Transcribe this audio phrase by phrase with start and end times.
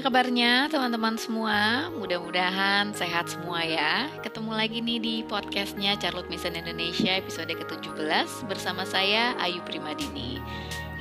[0.00, 1.92] Kabarnya teman-teman semua?
[1.92, 4.08] Mudah-mudahan sehat semua ya.
[4.24, 10.40] Ketemu lagi nih di podcastnya Charlotte Mason Indonesia episode ke-17 bersama saya Ayu Primadini.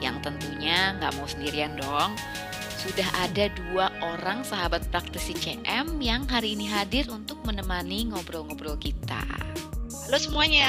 [0.03, 2.11] Yang tentunya nggak mau sendirian dong.
[2.75, 9.23] Sudah ada dua orang sahabat praktisi CM yang hari ini hadir untuk menemani ngobrol-ngobrol kita.
[10.11, 10.67] Halo semuanya,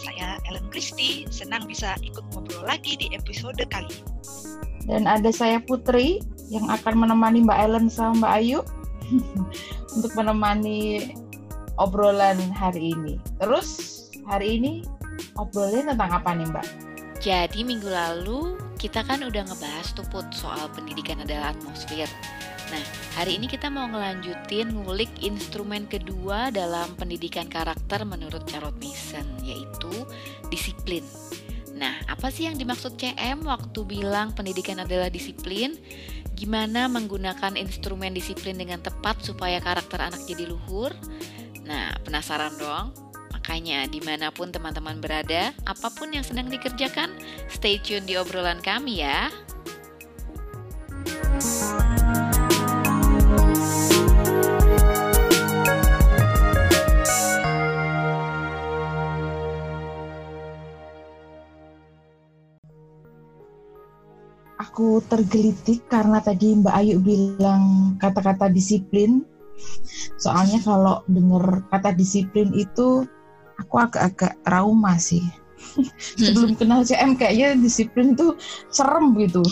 [0.00, 1.28] saya Ellen Christie.
[1.28, 4.67] Senang bisa ikut ngobrol lagi di episode kali ini.
[4.88, 8.60] Dan ada saya Putri, yang akan menemani Mbak Ellen sama Mbak Ayu
[9.96, 11.12] untuk menemani
[11.76, 13.20] obrolan hari ini.
[13.38, 13.68] Terus
[14.24, 14.82] hari ini
[15.36, 16.66] obrolnya tentang apa nih Mbak?
[17.20, 22.06] Jadi minggu lalu kita kan udah ngebahas tuh Put soal pendidikan adalah atmosfer.
[22.68, 22.84] Nah,
[23.16, 30.04] hari ini kita mau ngelanjutin ngulik instrumen kedua dalam pendidikan karakter menurut Charlotte Mason, yaitu
[30.52, 31.00] disiplin.
[31.78, 35.78] Nah, apa sih yang dimaksud CM waktu bilang pendidikan adalah disiplin?
[36.34, 40.90] Gimana menggunakan instrumen disiplin dengan tepat supaya karakter anak jadi luhur?
[41.62, 42.90] Nah, penasaran dong?
[43.30, 47.14] Makanya di mana pun teman-teman berada, apa pun yang sedang dikerjakan,
[47.46, 49.30] stay tune di obrolan kami ya.
[64.58, 69.22] Aku tergelitik karena tadi Mbak Ayu bilang kata-kata disiplin.
[70.18, 73.06] Soalnya kalau dengar kata disiplin itu
[73.58, 75.22] aku agak-agak trauma sih.
[76.22, 78.34] Sebelum kenal CM kayaknya disiplin itu
[78.70, 79.42] serem gitu.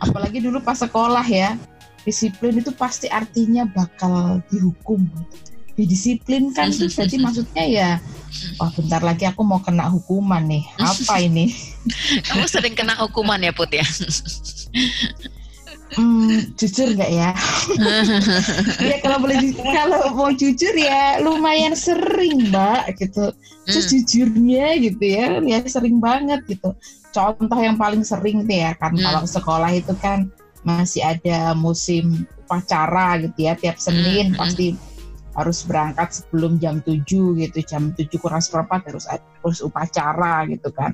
[0.00, 1.56] Apalagi dulu pas sekolah ya.
[2.04, 5.04] Disiplin itu pasti artinya bakal dihukum.
[5.78, 7.90] Didisiplinkan itu berarti maksudnya ya
[8.58, 10.64] Wah bentar lagi aku mau kena hukuman nih.
[10.78, 11.50] Apa ini?
[12.26, 13.86] Kamu sering kena hukuman ya Put ya?
[15.88, 17.32] Hmm, jujur nggak ya?
[18.76, 23.32] ya kalau boleh kalau mau jujur ya lumayan sering mbak gitu.
[23.64, 23.92] Terus hmm.
[23.96, 26.76] jujurnya gitu ya, ya sering banget gitu.
[27.08, 29.00] Contoh yang paling sering tuh ya kan hmm.
[29.00, 30.28] kalau sekolah itu kan
[30.60, 34.38] masih ada musim upacara gitu ya tiap Senin hmm.
[34.38, 34.76] pasti
[35.38, 37.06] harus berangkat sebelum jam 7
[37.38, 40.92] gitu jam 7 kurang seperempat harus harus upacara gitu kan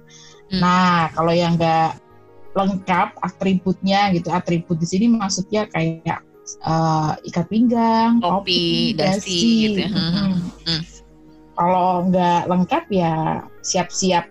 [0.53, 0.61] hmm.
[0.61, 1.97] nah kalau yang enggak
[2.55, 6.23] lengkap atributnya gitu atribut di sini maksudnya kayak
[6.63, 9.91] uh, ikat pinggang topi dasi gitu ya.
[9.91, 10.13] hmm.
[10.13, 10.35] Hmm.
[10.69, 10.83] hmm.
[11.57, 14.29] kalau nggak lengkap ya siap-siap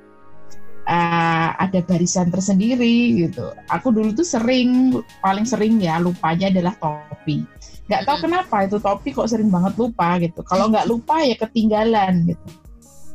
[0.87, 3.55] uh, ada barisan tersendiri gitu.
[3.71, 7.47] Aku dulu tuh sering, paling sering ya lupanya adalah topi
[7.91, 10.39] nggak tahu kenapa itu topi kok sering banget lupa gitu.
[10.47, 12.47] Kalau nggak lupa ya ketinggalan gitu.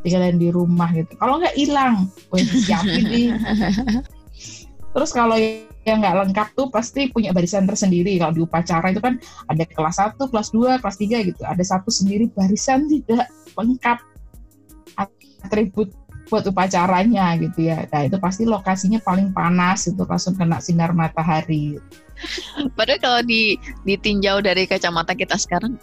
[0.05, 1.12] Tinggalan di rumah gitu.
[1.17, 3.29] Kalau nggak hilang gue siapin nih.
[4.95, 5.37] Terus kalau
[5.89, 8.21] yang nggak lengkap tuh pasti punya barisan tersendiri.
[8.21, 9.17] Kalau di upacara itu kan
[9.49, 11.43] ada kelas 1, kelas 2, kelas 3 gitu.
[11.49, 13.99] Ada satu sendiri barisan tidak lengkap
[15.45, 15.95] atribut
[16.29, 17.89] buat upacaranya gitu ya.
[17.89, 21.81] Nah itu pasti lokasinya paling panas itu langsung kena sinar matahari.
[22.77, 23.56] Padahal kalau di
[23.87, 25.79] ditinjau dari kacamata kita sekarang,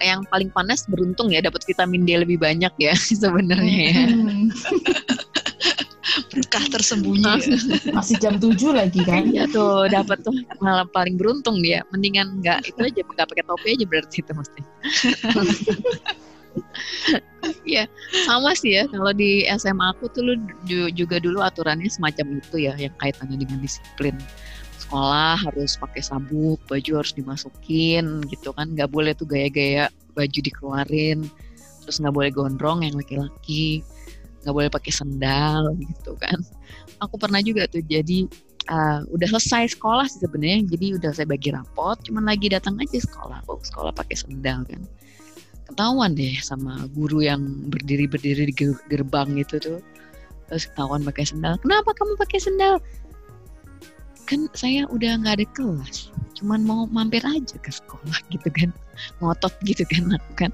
[0.00, 4.04] yang paling panas beruntung ya dapat vitamin D lebih banyak ya sebenarnya ya.
[4.10, 4.48] Hmm.
[6.30, 7.22] Berkah tersembunyi.
[7.22, 7.34] Ya.
[7.98, 9.30] Masih jam 7 lagi kan?
[9.30, 11.86] Iya tuh, dapat tuh malah paling beruntung dia.
[11.94, 14.60] Mendingan nggak itu aja nggak pakai topi aja berarti itu mesti.
[17.62, 17.86] Iya,
[18.26, 18.90] sama sih ya.
[18.90, 20.34] Kalau di SMA aku tuh lu
[20.90, 24.18] juga dulu aturannya semacam itu ya, yang kaitannya dengan disiplin
[24.90, 29.86] sekolah harus pakai sabuk, baju harus dimasukin gitu kan, nggak boleh tuh gaya-gaya
[30.18, 31.30] baju dikeluarin,
[31.86, 33.86] terus nggak boleh gondrong yang laki-laki,
[34.42, 36.42] nggak boleh pakai sendal gitu kan.
[37.06, 38.26] Aku pernah juga tuh jadi
[38.66, 42.98] uh, udah selesai sekolah sih sebenarnya, jadi udah saya bagi rapot, cuman lagi datang aja
[42.98, 44.82] sekolah, bawa sekolah pakai sendal kan.
[45.70, 48.54] Ketahuan deh sama guru yang berdiri-berdiri di
[48.90, 49.78] gerbang itu tuh
[50.50, 51.54] terus ketahuan pakai sendal.
[51.62, 52.82] Kenapa kamu pakai sendal?
[54.30, 58.70] Kan saya udah nggak ada kelas cuman mau mampir aja ke sekolah gitu kan
[59.20, 60.50] ngotot gitu kan aku kan.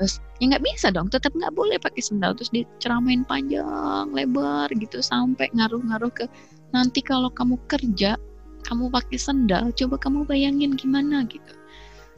[0.00, 5.00] Terus ya nggak bisa dong tetap nggak boleh pakai sendal terus diceramain panjang lebar gitu
[5.00, 6.24] sampai ngaruh-ngaruh ke
[6.76, 8.20] nanti kalau kamu kerja
[8.66, 11.54] kamu pakai sendal coba kamu bayangin gimana gitu.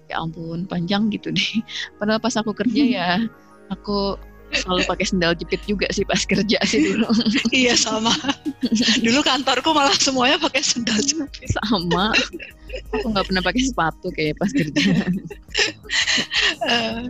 [0.08, 1.62] Ya ampun panjang gitu deh.
[1.98, 3.08] Padahal pas aku kerja ya
[3.74, 4.18] aku
[4.52, 7.08] selalu pakai sendal jepit juga sih pas kerja sih dulu.
[7.54, 8.12] iya sama.
[9.04, 11.48] Dulu kantorku malah semuanya pakai sendal jepit.
[11.52, 12.16] Sama.
[12.96, 14.80] Aku nggak pernah pakai sepatu kayak pas kerja.
[16.64, 17.00] uh,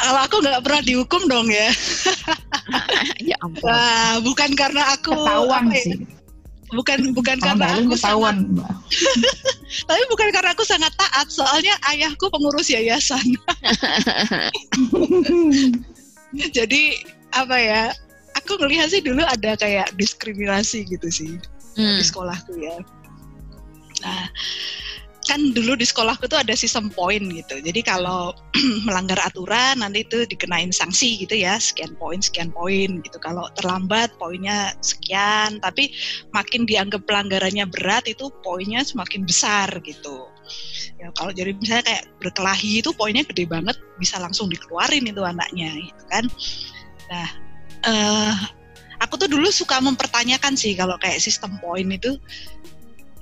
[0.00, 1.68] kalau aku nggak pernah dihukum dong ya.
[3.28, 3.68] ya ampun.
[3.68, 5.82] Uh, bukan karena aku ketahuan ya?
[5.84, 5.96] sih.
[6.66, 8.74] bukan bukan karena aku ketahuan, sangat, Mbak.
[9.86, 13.22] tapi bukan karena aku sangat taat soalnya ayahku pengurus yayasan
[16.52, 16.82] jadi
[17.36, 17.82] apa ya
[18.36, 21.34] aku ngelihat sih dulu ada kayak diskriminasi gitu sih
[21.76, 22.00] Hmm.
[22.00, 22.76] di sekolahku ya.
[24.00, 24.24] Nah
[25.26, 27.60] kan dulu di sekolahku tuh ada sistem poin gitu.
[27.60, 28.32] Jadi kalau
[28.88, 33.18] melanggar aturan nanti itu dikenain sanksi gitu ya sekian poin sekian poin gitu.
[33.20, 35.60] Kalau terlambat poinnya sekian.
[35.60, 35.92] Tapi
[36.32, 40.32] makin dianggap pelanggarannya berat itu poinnya semakin besar gitu
[40.96, 45.70] ya kalau jadi misalnya kayak berkelahi itu poinnya gede banget bisa langsung dikeluarin itu anaknya
[45.76, 46.24] gitu kan.
[47.10, 47.28] Nah
[47.86, 48.34] eh
[49.00, 52.16] aku tuh dulu suka mempertanyakan sih kalau kayak sistem poin itu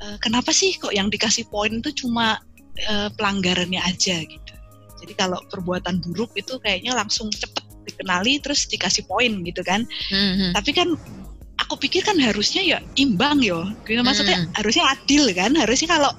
[0.03, 2.39] eh, kenapa sih kok yang dikasih poin itu cuma
[2.79, 4.55] eh, pelanggarannya aja gitu.
[5.05, 9.85] Jadi kalau perbuatan buruk itu kayaknya langsung cepet dikenali terus dikasih poin gitu kan.
[10.09, 10.57] Hmm.
[10.57, 10.97] tapi kan
[11.55, 13.63] aku pikir kan harusnya ya imbang yo.
[13.87, 14.51] Gitu maksudnya Hmm.
[14.59, 15.55] harusnya adil kan?
[15.55, 16.11] Harusnya kalau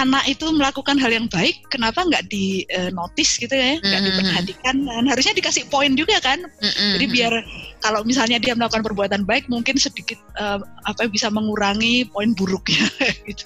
[0.00, 3.76] anak itu melakukan hal yang baik kenapa nggak di eh, notice gitu ya?
[3.78, 4.08] Nggak Hmm.
[4.10, 6.40] diperhatikan dan harusnya dikasih poin juga kan?
[6.40, 6.94] Hmm.
[6.98, 7.32] jadi biar
[7.78, 10.58] kalau misalnya dia melakukan perbuatan baik mungkin sedikit eh,
[10.88, 12.88] apa bisa mengurangi poin buruknya
[13.28, 13.44] gitu.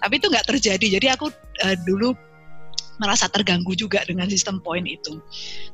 [0.00, 0.86] Tapi itu nggak terjadi.
[1.00, 1.28] Jadi aku
[1.66, 2.14] eh, dulu
[3.02, 5.18] merasa terganggu juga dengan sistem poin itu.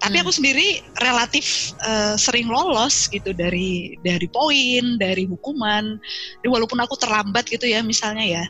[0.00, 0.22] Tapi Hmm.
[0.24, 6.00] aku sendiri relatif eh, sering lolos gitu dari dari poin, dari hukuman.
[6.40, 8.44] Jadi walaupun aku terlambat gitu ya misalnya ya,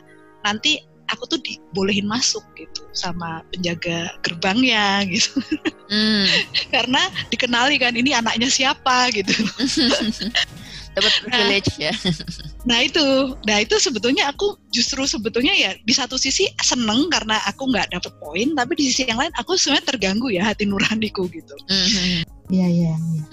[0.47, 0.79] nanti
[1.11, 5.43] aku tuh dibolehin masuk gitu sama penjaga gerbangnya gitu.
[5.91, 6.27] Hmm.
[6.73, 9.31] Karena dikenali kan ini anaknya siapa gitu.
[10.95, 11.91] Dapat privilege ya.
[12.61, 17.65] Nah itu, nah itu sebetulnya aku justru sebetulnya ya di satu sisi seneng karena aku
[17.73, 21.57] nggak dapet poin, tapi di sisi yang lain aku sebenarnya terganggu ya hati nuraniku gitu.
[21.65, 22.21] Hmm.
[22.51, 23.23] Iya, iya, iya.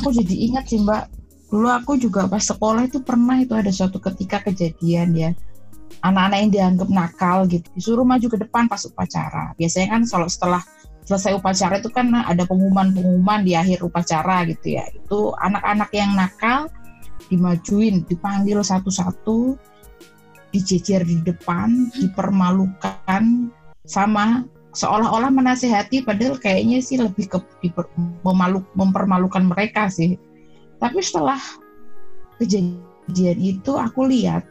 [0.00, 1.02] Aku jadi ingat sih Mbak,
[1.52, 5.30] dulu aku juga pas sekolah itu pernah itu ada suatu ketika kejadian ya.
[6.00, 9.52] Anak-anak yang dianggap nakal gitu, disuruh maju ke depan pas upacara.
[9.60, 10.62] Biasanya kan kalau setelah
[11.04, 14.88] selesai upacara itu kan ada pengumuman-pengumuman di akhir upacara gitu ya.
[14.96, 16.72] Itu anak-anak yang nakal
[17.30, 19.54] dimajuin, dipanggil satu-satu,
[20.50, 23.48] dijejer di depan, dipermalukan
[23.86, 27.90] sama seolah-olah menasehati padahal kayaknya sih lebih ke diper-
[28.26, 30.18] memalu, mempermalukan mereka sih.
[30.78, 31.38] Tapi setelah
[32.38, 34.46] kejadian itu aku lihat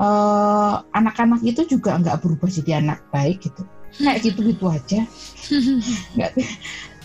[0.00, 3.64] eh, anak-anak itu juga nggak berubah jadi anak baik gitu.
[3.96, 5.00] Kayak gitu-gitu aja.
[6.18, 6.32] Nggak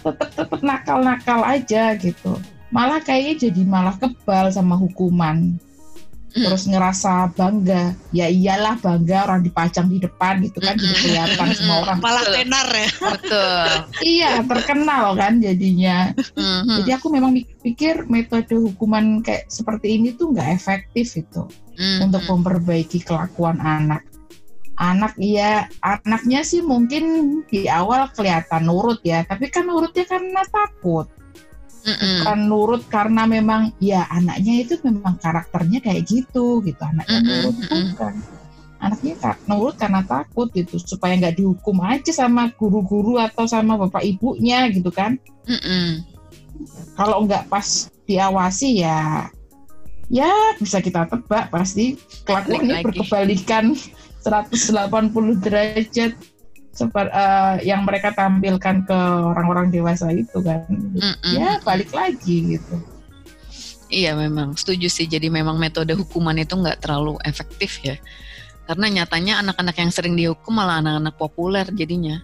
[0.01, 2.35] tetap tetap nakal-nakal aja gitu.
[2.71, 5.59] Malah kayaknya jadi malah kebal sama hukuman.
[6.31, 7.91] Terus ngerasa bangga.
[8.15, 11.99] Ya iyalah bangga orang dipajang di depan gitu kan jadi kelihatan semua orang.
[11.99, 12.87] Malah tenar ya.
[13.03, 13.67] Betul.
[14.15, 16.15] iya terkenal kan jadinya.
[16.39, 16.79] Hmm.
[16.81, 22.07] jadi aku memang pikir metode hukuman kayak seperti ini tuh nggak efektif itu Hmm.
[22.07, 24.05] untuk memperbaiki kelakuan anak.
[24.77, 27.03] Anak iya anaknya sih mungkin
[27.49, 31.09] di awal kelihatan nurut ya tapi kan nurutnya karena takut
[32.23, 36.81] Kan nurut karena memang ya anaknya itu memang karakternya kayak gitu gitu.
[36.81, 37.83] Anaknya Mm-mm, nurut mm-mm.
[37.93, 38.13] bukan.
[38.81, 44.05] Anaknya ka- nurut karena takut gitu supaya nggak dihukum aja sama guru-guru atau sama bapak
[44.05, 45.17] ibunya gitu kan.
[45.49, 46.05] Hmm.
[46.93, 49.25] kalau nggak pas diawasi ya
[50.13, 50.29] ya
[50.61, 51.97] bisa kita tebak pasti.
[52.27, 53.73] Kelakuannya berkebalikan
[54.21, 56.13] 180 derajat
[56.81, 57.13] seperti
[57.67, 58.97] yang mereka tampilkan ke
[59.31, 61.33] orang-orang dewasa itu kan Mm-mm.
[61.37, 62.75] ya balik lagi gitu
[63.91, 65.03] Iya memang setuju sih.
[65.03, 67.99] Jadi memang metode hukuman itu nggak terlalu efektif ya.
[68.63, 72.23] Karena nyatanya anak-anak yang sering dihukum malah anak-anak populer jadinya.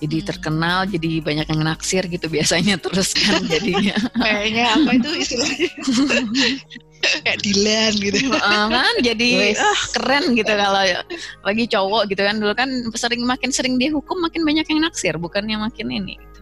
[0.00, 0.26] Jadi Hmm.
[0.32, 3.92] terkenal, jadi banyak yang naksir gitu biasanya terus kan jadinya.
[4.16, 5.68] Kayaknya apa itu istilahnya?
[7.24, 8.18] Kayak Dilan gitu.
[8.30, 8.94] Heeh, kan?
[9.02, 10.82] Jadi ah, keren gitu kalau
[11.44, 12.36] lagi cowok gitu kan.
[12.40, 15.14] Dulu kan sering makin sering dihukum makin banyak yang naksir.
[15.16, 16.40] Bukannya makin ini gitu.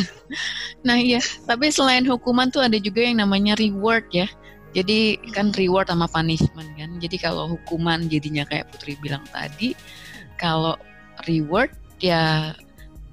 [0.86, 1.20] nah iya.
[1.46, 4.28] Tapi selain hukuman tuh ada juga yang namanya reward ya.
[4.70, 6.90] Jadi kan reward sama punishment kan.
[7.02, 9.74] Jadi kalau hukuman jadinya kayak Putri bilang tadi
[10.38, 10.78] kalau
[11.26, 12.54] reward ya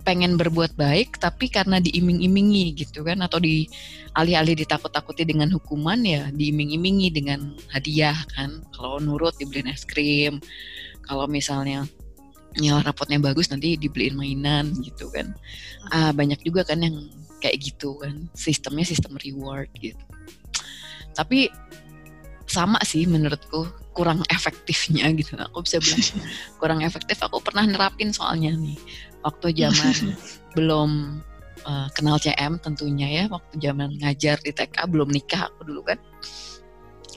[0.08, 3.68] pengen berbuat baik tapi karena diiming-imingi gitu kan atau di
[4.16, 8.64] alih-alih ditakut-takuti dengan hukuman ya diiming-imingi dengan hadiah kan.
[8.72, 10.40] Kalau nurut dibeliin es krim
[11.04, 11.84] kalau misalnya
[12.56, 15.36] nilai rapotnya bagus nanti dibeliin mainan gitu kan.
[15.92, 17.12] Ah, banyak juga kan yang
[17.44, 20.00] kayak gitu kan sistemnya sistem reward gitu.
[21.12, 21.52] Tapi
[22.48, 25.36] sama sih menurutku kurang efektifnya gitu.
[25.36, 26.00] Aku bisa bilang
[26.64, 28.80] kurang efektif aku pernah nerapin soalnya nih
[29.28, 30.16] waktu zaman
[30.56, 31.20] belum
[31.68, 36.00] uh, kenal CM tentunya ya waktu zaman ngajar di TK belum nikah aku dulu kan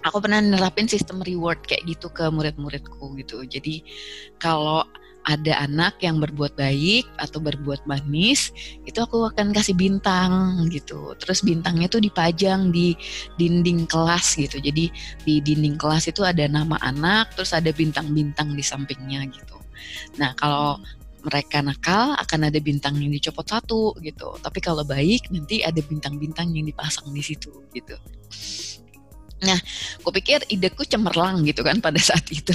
[0.05, 3.45] aku pernah nerapin sistem reward kayak gitu ke murid-muridku gitu.
[3.45, 3.85] Jadi
[4.41, 4.85] kalau
[5.29, 8.57] ada anak yang berbuat baik atau berbuat manis,
[8.89, 11.13] itu aku akan kasih bintang gitu.
[11.21, 12.97] Terus bintangnya tuh dipajang di
[13.37, 14.57] dinding kelas gitu.
[14.57, 14.89] Jadi
[15.29, 19.61] di dinding kelas itu ada nama anak, terus ada bintang-bintang di sampingnya gitu.
[20.17, 20.81] Nah kalau
[21.25, 24.37] mereka nakal akan ada bintang yang dicopot satu gitu.
[24.41, 27.97] Tapi kalau baik nanti ada bintang-bintang yang dipasang di situ gitu.
[29.41, 29.57] Nah,
[30.05, 32.53] gue pikir ideku cemerlang gitu kan pada saat itu.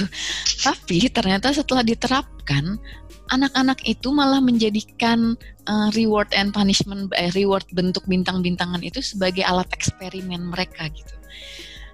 [0.62, 2.78] Tapi ternyata setelah diterapkan,
[3.34, 5.34] anak-anak itu malah menjadikan
[5.66, 11.14] uh, reward and punishment, eh, reward bentuk bintang-bintangan itu sebagai alat eksperimen mereka gitu.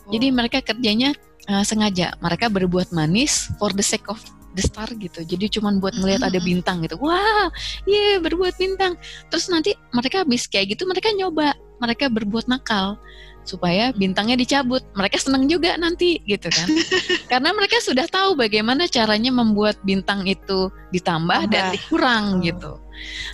[0.04, 0.12] Oh.
[0.12, 1.16] Jadi mereka kerjanya
[1.49, 4.20] uh, sengaja, mereka berbuat manis for the sake of
[4.52, 5.25] the star gitu.
[5.25, 7.00] Jadi cuma buat ngelihat ada bintang gitu.
[7.00, 7.49] Wah,
[7.88, 9.00] iya yeah, berbuat bintang.
[9.32, 13.00] Terus nanti mereka habis kayak gitu, mereka nyoba, mereka berbuat nakal
[13.42, 14.84] supaya bintangnya dicabut.
[14.94, 16.68] Mereka senang juga nanti gitu kan.
[17.32, 21.52] Karena mereka sudah tahu bagaimana caranya membuat bintang itu ditambah Tambah.
[21.52, 22.42] dan dikurang oh.
[22.44, 22.72] gitu.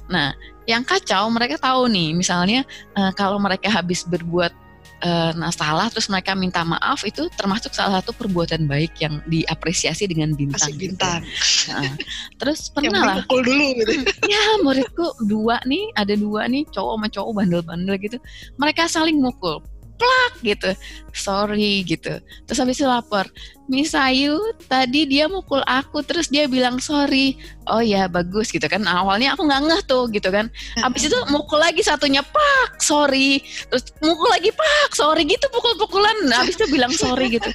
[0.08, 0.32] Nah,
[0.64, 2.64] yang kacau mereka tahu nih, misalnya
[2.96, 4.52] uh, kalau mereka habis berbuat
[5.02, 10.08] uh, nah salah terus mereka minta maaf itu termasuk salah satu perbuatan baik yang diapresiasi
[10.10, 10.70] dengan bintang.
[10.70, 11.20] Kasih bintang.
[11.22, 11.70] Gitu.
[11.72, 11.92] Nah,
[12.38, 13.16] terus pernah lah.
[13.26, 13.92] Pukul dulu gitu.
[14.32, 18.18] ya muridku dua nih ada dua nih cowok sama cowok bandel-bandel gitu.
[18.58, 19.62] Mereka saling mukul
[19.98, 20.70] plak gitu
[21.10, 23.26] sorry gitu terus habis itu lapor
[23.68, 27.36] Miss Ayu tadi dia mukul aku terus dia bilang sorry.
[27.68, 28.80] Oh ya bagus gitu kan.
[28.88, 30.48] Awalnya aku nggak ngeh tuh gitu kan.
[30.80, 33.44] Habis itu mukul lagi satunya pak sorry.
[33.68, 36.16] Terus mukul lagi pak sorry gitu pukul-pukulan.
[36.32, 37.52] Habis itu bilang sorry gitu.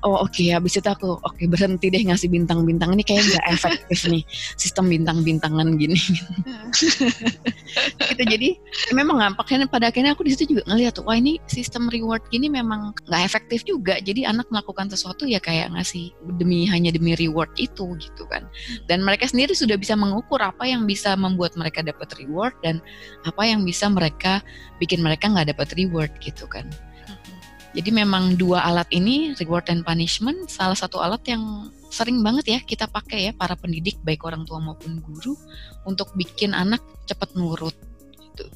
[0.00, 0.32] Oh oke.
[0.32, 0.56] Okay.
[0.56, 2.96] habis itu aku oke okay, berhenti deh ngasih bintang-bintang.
[2.96, 4.24] Ini kayak nggak efektif nih
[4.56, 6.00] sistem bintang-bintangan gini.
[8.00, 8.48] Gitu jadi
[8.96, 12.50] memang ngampaknya pada akhirnya aku di situ juga ngeliat tuh wah ini sistem reward gini
[12.50, 14.00] memang nggak efektif juga.
[14.00, 18.46] Jadi anak melakukan sesuatu ya kayak ngasih demi hanya demi reward itu gitu kan.
[18.86, 22.78] Dan mereka sendiri sudah bisa mengukur apa yang bisa membuat mereka dapat reward dan
[23.26, 24.38] apa yang bisa mereka
[24.78, 26.70] bikin mereka nggak dapat reward gitu kan.
[27.74, 32.58] Jadi memang dua alat ini reward and punishment salah satu alat yang sering banget ya
[32.62, 35.34] kita pakai ya para pendidik baik orang tua maupun guru
[35.82, 37.74] untuk bikin anak cepat nurut
[38.14, 38.46] gitu.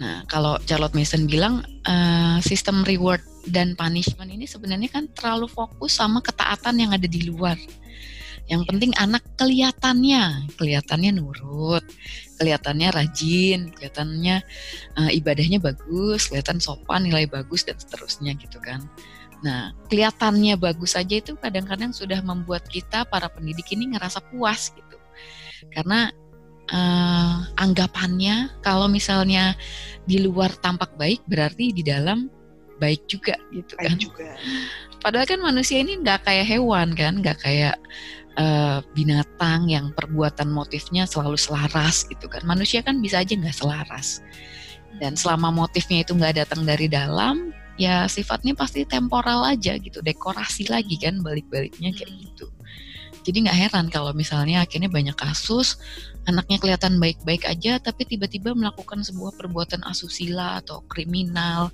[0.00, 5.96] Nah, kalau Charlotte Mason bilang uh, sistem reward dan punishment ini sebenarnya kan terlalu fokus
[6.00, 7.56] sama ketaatan yang ada di luar.
[8.44, 11.80] Yang penting anak kelihatannya, kelihatannya nurut,
[12.36, 14.44] kelihatannya rajin, kelihatannya
[15.00, 18.84] uh, ibadahnya bagus, kelihatan sopan, nilai bagus dan seterusnya gitu kan.
[19.40, 24.96] Nah, kelihatannya bagus saja itu kadang-kadang sudah membuat kita para pendidik ini ngerasa puas gitu.
[25.72, 26.12] Karena
[26.68, 29.56] uh, anggapannya kalau misalnya
[30.04, 32.28] di luar tampak baik berarti di dalam
[32.84, 33.96] baik juga gitu kan.
[33.96, 34.36] juga.
[35.04, 37.76] Padahal kan manusia ini nggak kayak hewan kan, nggak kayak
[38.36, 42.44] uh, binatang yang perbuatan motifnya selalu selaras gitu kan.
[42.44, 44.20] Manusia kan bisa aja nggak selaras.
[45.00, 47.50] Dan selama motifnya itu nggak datang dari dalam,
[47.80, 52.22] ya sifatnya pasti temporal aja gitu, dekorasi lagi kan balik-baliknya kayak hmm.
[52.30, 52.46] gitu.
[53.24, 55.80] Jadi nggak heran kalau misalnya akhirnya banyak kasus
[56.28, 61.72] anaknya kelihatan baik-baik aja tapi tiba-tiba melakukan sebuah perbuatan asusila atau kriminal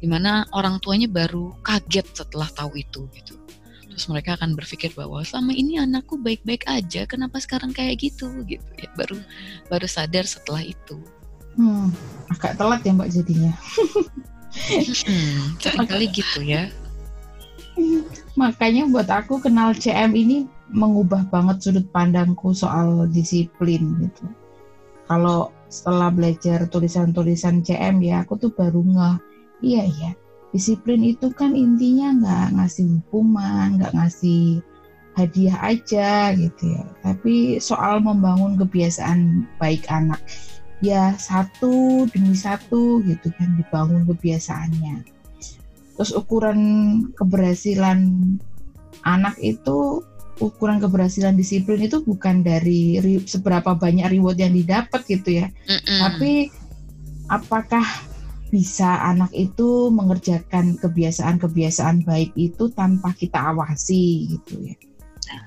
[0.00, 3.34] di mana orang tuanya baru kaget setelah tahu itu gitu.
[3.96, 8.68] Terus mereka akan berpikir bahwa selama ini anakku baik-baik aja kenapa sekarang kayak gitu gitu.
[8.76, 9.16] Ya baru
[9.72, 11.00] baru sadar setelah itu.
[11.56, 11.88] Hmm,
[12.28, 13.52] agak telat ya mbak jadinya.
[14.56, 16.68] Hmm, kali gitu ya.
[18.36, 24.24] Makanya buat aku kenal CM ini mengubah banget sudut pandangku soal disiplin gitu.
[25.08, 29.16] Kalau setelah belajar tulisan-tulisan CM ya aku tuh baru nggak
[29.64, 30.10] Iya iya,
[30.52, 34.60] disiplin itu kan intinya nggak ngasih hukuman, nggak ngasih
[35.16, 36.84] hadiah aja gitu ya.
[37.00, 40.20] Tapi soal membangun kebiasaan baik anak,
[40.84, 45.08] ya satu demi satu gitu kan dibangun kebiasaannya.
[45.96, 46.60] Terus ukuran
[47.16, 48.12] keberhasilan
[49.08, 50.04] anak itu
[50.36, 55.98] ukuran keberhasilan disiplin itu bukan dari seberapa banyak reward yang didapat gitu ya, mm -mm.
[56.04, 56.32] tapi
[57.32, 57.84] apakah
[58.56, 64.74] bisa anak itu mengerjakan kebiasaan-kebiasaan baik itu tanpa kita awasi gitu ya.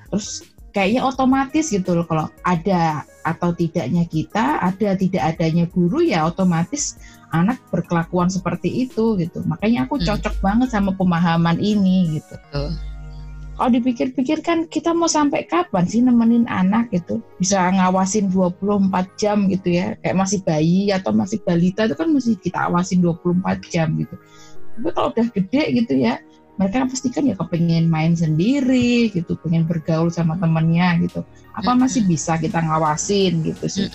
[0.06, 6.22] Terus kayaknya otomatis gitu loh kalau ada atau tidaknya kita, ada tidak adanya guru ya
[6.22, 7.02] otomatis
[7.34, 9.42] anak berkelakuan seperti itu gitu.
[9.42, 10.06] Makanya aku hmm.
[10.06, 10.44] cocok hmm.
[10.46, 12.38] banget sama pemahaman ini gitu.
[12.54, 12.89] Uh
[13.60, 17.20] kalau dipikir-pikir kan kita mau sampai kapan sih nemenin anak gitu?
[17.36, 18.88] Bisa ngawasin 24
[19.20, 20.00] jam gitu ya.
[20.00, 24.16] Kayak masih bayi atau masih balita itu kan mesti kita awasin 24 jam gitu.
[24.80, 26.24] Tapi kalau udah gede gitu ya
[26.56, 31.20] mereka pasti kan ya kepengen main sendiri gitu pengen bergaul sama temennya gitu.
[31.52, 33.92] Apa masih bisa kita ngawasin gitu sih?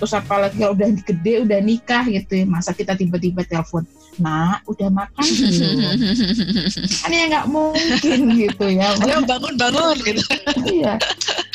[0.00, 3.84] Terus apalagi kalau udah gede udah nikah gitu ya masa kita tiba-tiba telepon
[4.18, 5.98] nah udah makan belum?
[7.02, 8.94] Kan ya nggak mungkin gitu ya.
[9.06, 10.22] Ayo bangun bangun gitu.
[10.66, 10.98] Iya.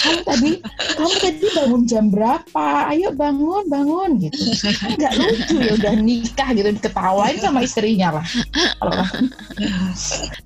[0.03, 0.51] Kamu tadi
[1.00, 2.67] kamu tadi bangun jam berapa?
[2.91, 4.39] Ayo bangun bangun gitu.
[5.00, 8.25] Nggak lucu ya udah nikah gitu diketawain sama istrinya lah.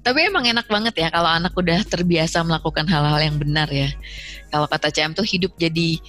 [0.02, 3.90] Tapi emang enak banget ya kalau anak udah terbiasa melakukan hal-hal yang benar ya.
[4.50, 6.00] Kalau kata CM tuh hidup jadi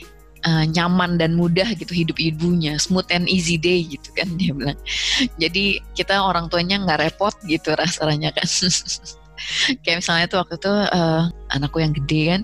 [0.46, 4.78] uh, nyaman dan mudah gitu hidup ibunya, smooth and easy day gitu kan dia bilang.
[5.40, 8.46] Jadi kita orang tuanya nggak repot gitu rasanya kan.
[9.86, 12.42] Kayak misalnya tuh waktu itu uh, anakku yang gede kan,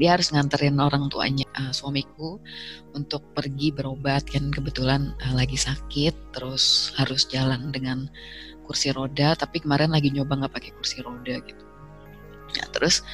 [0.00, 2.40] dia harus nganterin orang tuanya uh, suamiku
[2.96, 8.08] untuk pergi berobat kan kebetulan uh, lagi sakit, terus harus jalan dengan
[8.64, 11.64] kursi roda, tapi kemarin lagi nyoba nggak pakai kursi roda gitu.
[12.56, 13.06] Ya, terus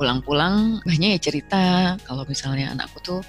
[0.00, 1.62] pulang-pulang banyak ya cerita
[2.08, 3.20] kalau misalnya anakku tuh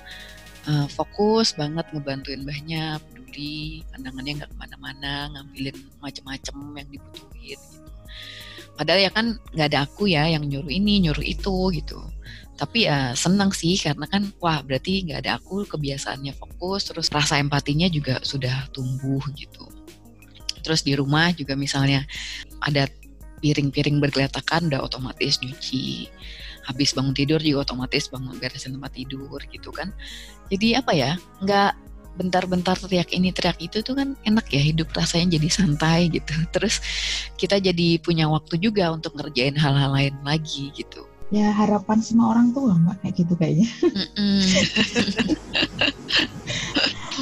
[0.67, 7.77] uh, fokus banget ngebantuin mbahnya, peduli, pandangannya nggak ke mana-mana, ngambilin macem-macem yang dibutuhin gitu.
[8.75, 11.99] Padahal ya kan nggak ada aku ya yang nyuruh ini, nyuruh itu gitu.
[12.57, 17.37] Tapi ya senang sih karena kan wah berarti nggak ada aku kebiasaannya fokus, terus rasa
[17.41, 19.65] empatinya juga sudah tumbuh gitu.
[20.61, 22.05] Terus di rumah juga misalnya
[22.61, 22.85] ada
[23.41, 26.05] piring-piring bergeletakan udah otomatis nyuci
[26.71, 29.91] habis bangun tidur juga otomatis bangun beresin tempat tidur gitu kan.
[30.47, 31.11] Jadi apa ya
[31.43, 31.71] nggak
[32.11, 36.33] bentar-bentar teriak ini teriak itu tuh kan enak ya hidup rasanya jadi santai gitu.
[36.55, 36.79] Terus
[37.35, 41.05] kita jadi punya waktu juga untuk ngerjain hal-hal lain lagi gitu.
[41.31, 43.69] Ya harapan semua orang tua mbak kayak gitu kayaknya.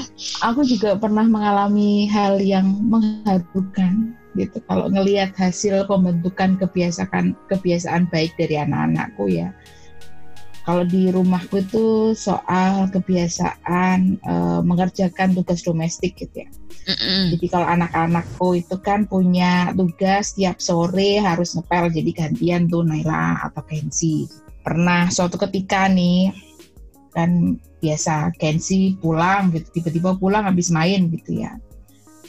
[0.49, 8.31] Aku juga pernah mengalami hal yang mengharukan gitu kalau ngelihat hasil pembentukan kebiasaan kebiasaan baik
[8.39, 9.51] dari anak-anakku ya
[10.69, 16.49] kalau di rumahku itu soal kebiasaan uh, mengerjakan tugas domestik gitu ya.
[16.85, 17.33] Mm-mm.
[17.33, 23.49] Jadi kalau anak-anakku itu kan punya tugas tiap sore harus ngepel jadi gantian tuh Naila
[23.49, 24.29] atau Kenzi.
[24.61, 26.29] Pernah suatu ketika nih
[27.17, 31.57] kan biasa Kenzi pulang gitu tiba-tiba pulang habis main gitu ya.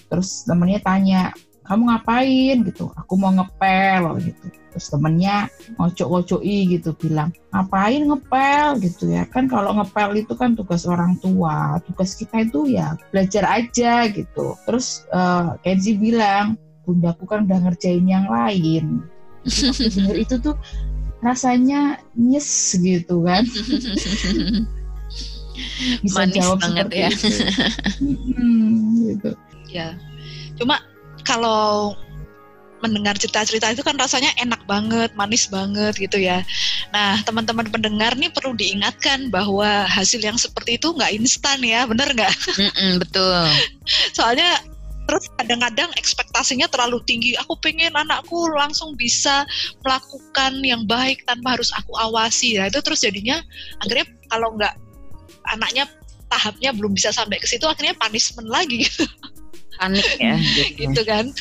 [0.09, 1.37] Terus temennya tanya,
[1.71, 2.91] "Kamu ngapain?" gitu.
[2.99, 4.45] "Aku mau ngepel." gitu.
[4.71, 8.83] Terus temennya ngocok-ngocoki gitu bilang ngapain ngepel?
[8.83, 9.23] gitu ya.
[9.31, 14.59] Kan kalau ngepel itu kan tugas orang tua tugas kita itu ya belajar aja gitu.
[14.67, 19.07] Terus uh, Kenzi bilang bundaku kan udah ngerjain yang lain.
[19.47, 20.59] Denger itu tuh
[21.21, 23.45] rasanya nyes gitu kan.
[26.01, 27.09] Bisa Manis jawab banget ya.
[27.13, 27.29] itu.
[28.37, 28.77] hmm,
[29.13, 29.31] gitu.
[29.71, 29.89] Ya.
[30.57, 30.81] Cuma
[31.31, 31.95] kalau
[32.81, 36.41] mendengar cerita-cerita itu kan rasanya enak banget, manis banget gitu ya.
[36.91, 42.09] Nah, teman-teman pendengar nih perlu diingatkan bahwa hasil yang seperti itu nggak instan ya, bener
[42.17, 42.35] nggak?
[43.05, 43.45] betul.
[44.17, 44.65] Soalnya
[45.05, 47.37] terus kadang-kadang ekspektasinya terlalu tinggi.
[47.45, 49.45] Aku pengen anakku langsung bisa
[49.85, 52.57] melakukan yang baik tanpa harus aku awasi.
[52.57, 53.45] Nah, itu terus jadinya
[53.85, 54.75] akhirnya kalau nggak
[55.53, 55.85] anaknya
[56.31, 58.87] tahapnya belum bisa sampai ke situ akhirnya punishment lagi
[59.81, 60.37] panik ya
[60.77, 61.33] gitu kan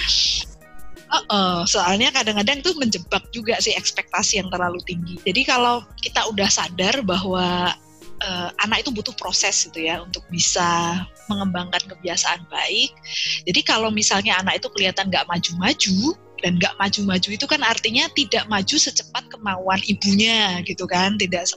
[1.09, 5.17] Uh, uh, soalnya kadang-kadang tuh menjebak juga sih ekspektasi yang terlalu tinggi.
[5.25, 7.73] Jadi kalau kita udah sadar bahwa
[8.21, 12.93] uh, anak itu butuh proses gitu ya untuk bisa mengembangkan kebiasaan baik.
[13.41, 16.13] Jadi kalau misalnya anak itu kelihatan nggak maju-maju
[16.45, 21.49] dan nggak maju-maju itu kan artinya tidak maju secepat kemauan ibunya gitu kan, tidak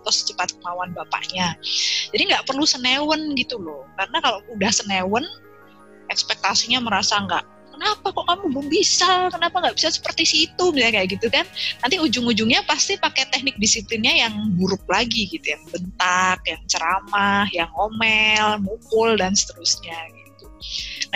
[0.00, 1.52] atau secepat kemauan bapaknya.
[2.16, 5.28] Jadi nggak perlu senewen gitu loh, karena kalau udah senewen
[6.10, 7.44] ekspektasinya merasa nggak
[7.80, 9.32] kenapa kok kamu belum bisa?
[9.32, 10.64] Kenapa nggak bisa seperti situ?
[10.68, 11.48] Misalnya kayak gitu kan.
[11.80, 17.72] Nanti ujung-ujungnya pasti pakai teknik disiplinnya yang buruk lagi gitu yang bentak yang ceramah yang
[17.72, 20.44] omel mukul dan seterusnya gitu.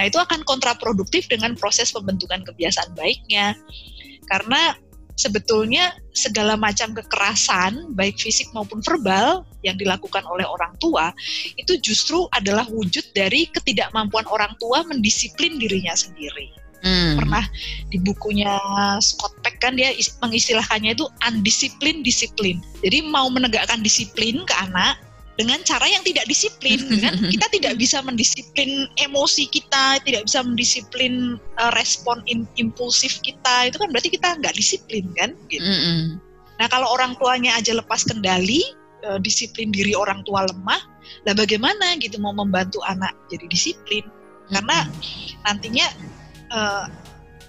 [0.00, 3.52] Nah itu akan kontraproduktif dengan proses pembentukan kebiasaan baiknya.
[4.24, 4.72] Karena
[5.20, 11.10] sebetulnya segala macam kekerasan baik fisik maupun verbal yang dilakukan oleh orang tua
[11.56, 16.52] itu justru adalah wujud dari ketidakmampuan orang tua mendisiplin dirinya sendiri.
[16.84, 17.16] Hmm.
[17.16, 17.48] Pernah
[17.88, 18.60] di bukunya
[19.00, 19.88] Scott Peck kan dia
[20.20, 22.60] mengistilahkannya itu undisciplined disiplin.
[22.84, 25.00] Jadi mau menegakkan disiplin ke anak
[25.34, 31.38] dengan cara yang tidak disiplin kan kita tidak bisa mendisiplin emosi kita tidak bisa mendisiplin
[31.58, 36.02] uh, respon in, impulsif kita itu kan berarti kita nggak disiplin kan gitu mm -hmm.
[36.62, 38.62] nah kalau orang tuanya aja lepas kendali
[39.04, 40.82] uh, disiplin diri orang tua lemah
[41.28, 44.04] lah bagaimana gitu mau membantu anak jadi disiplin
[44.48, 44.88] karena
[45.44, 45.86] nantinya
[46.52, 46.86] uh,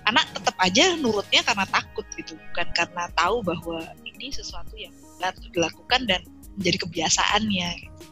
[0.05, 5.33] anak tetap aja nurutnya karena takut gitu bukan karena tahu bahwa ini sesuatu yang benar
[5.51, 6.21] dilakukan dan
[6.55, 8.05] menjadi kebiasaannya gitu.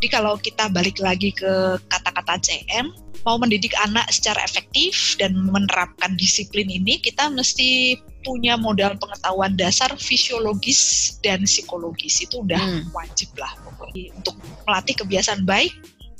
[0.00, 6.12] jadi kalau kita balik lagi ke kata-kata CM mau mendidik anak secara efektif dan menerapkan
[6.20, 12.20] disiplin ini kita mesti punya modal pengetahuan dasar fisiologis dan psikologis.
[12.24, 12.92] Itu udah hmm.
[12.92, 14.12] wajib lah pokoknya.
[14.16, 14.36] Untuk
[14.68, 15.72] melatih kebiasaan baik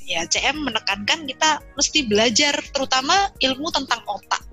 [0.04, 4.44] ya CM menekankan kita mesti belajar terutama ilmu tentang otak.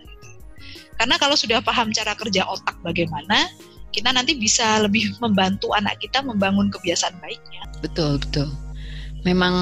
[0.96, 3.50] Karena kalau sudah paham cara kerja otak bagaimana
[3.92, 7.62] kita nanti bisa lebih membantu anak kita membangun kebiasaan baiknya.
[7.84, 8.48] Betul betul.
[9.28, 9.56] Memang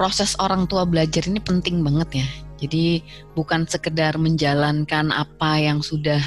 [0.00, 2.28] proses orang tua belajar ini penting banget ya.
[2.64, 3.04] Jadi
[3.36, 6.24] bukan sekedar menjalankan apa yang sudah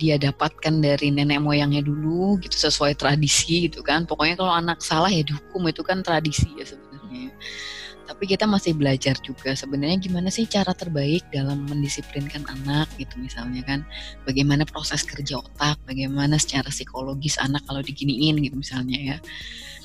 [0.00, 4.08] dia dapatkan dari nenek moyangnya dulu gitu sesuai tradisi gitu kan.
[4.08, 7.28] Pokoknya kalau anak salah ya dihukum itu kan tradisi ya sebenarnya.
[8.08, 13.60] Tapi kita masih belajar juga sebenarnya gimana sih cara terbaik dalam mendisiplinkan anak gitu misalnya
[13.68, 13.84] kan.
[14.24, 19.16] Bagaimana proses kerja otak, bagaimana secara psikologis anak kalau diginiin gitu misalnya ya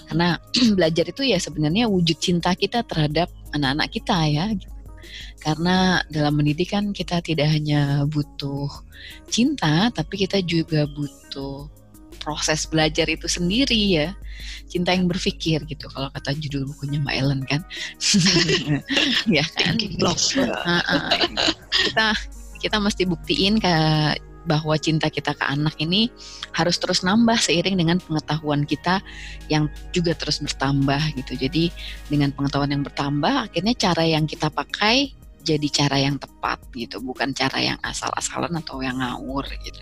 [0.09, 0.37] karena
[0.77, 4.73] belajar itu ya sebenarnya wujud cinta kita terhadap anak-anak kita ya gitu.
[5.39, 8.69] karena dalam mendidik kan kita tidak hanya butuh
[9.29, 11.69] cinta tapi kita juga butuh
[12.25, 14.09] proses belajar itu sendiri ya.
[14.65, 15.85] Cinta yang berpikir gitu.
[15.93, 17.61] Kalau kata judul bukunya Mbak Ellen kan.
[19.29, 19.77] Ya kan?
[21.69, 22.07] Kita
[22.57, 23.73] kita mesti buktiin ke
[24.45, 26.08] bahwa cinta kita ke anak ini
[26.53, 29.01] harus terus nambah seiring dengan pengetahuan kita
[29.51, 31.36] yang juga terus bertambah gitu.
[31.36, 31.73] Jadi
[32.08, 35.12] dengan pengetahuan yang bertambah akhirnya cara yang kita pakai
[35.45, 39.79] jadi cara yang tepat gitu, bukan cara yang asal-asalan atau yang ngawur gitu.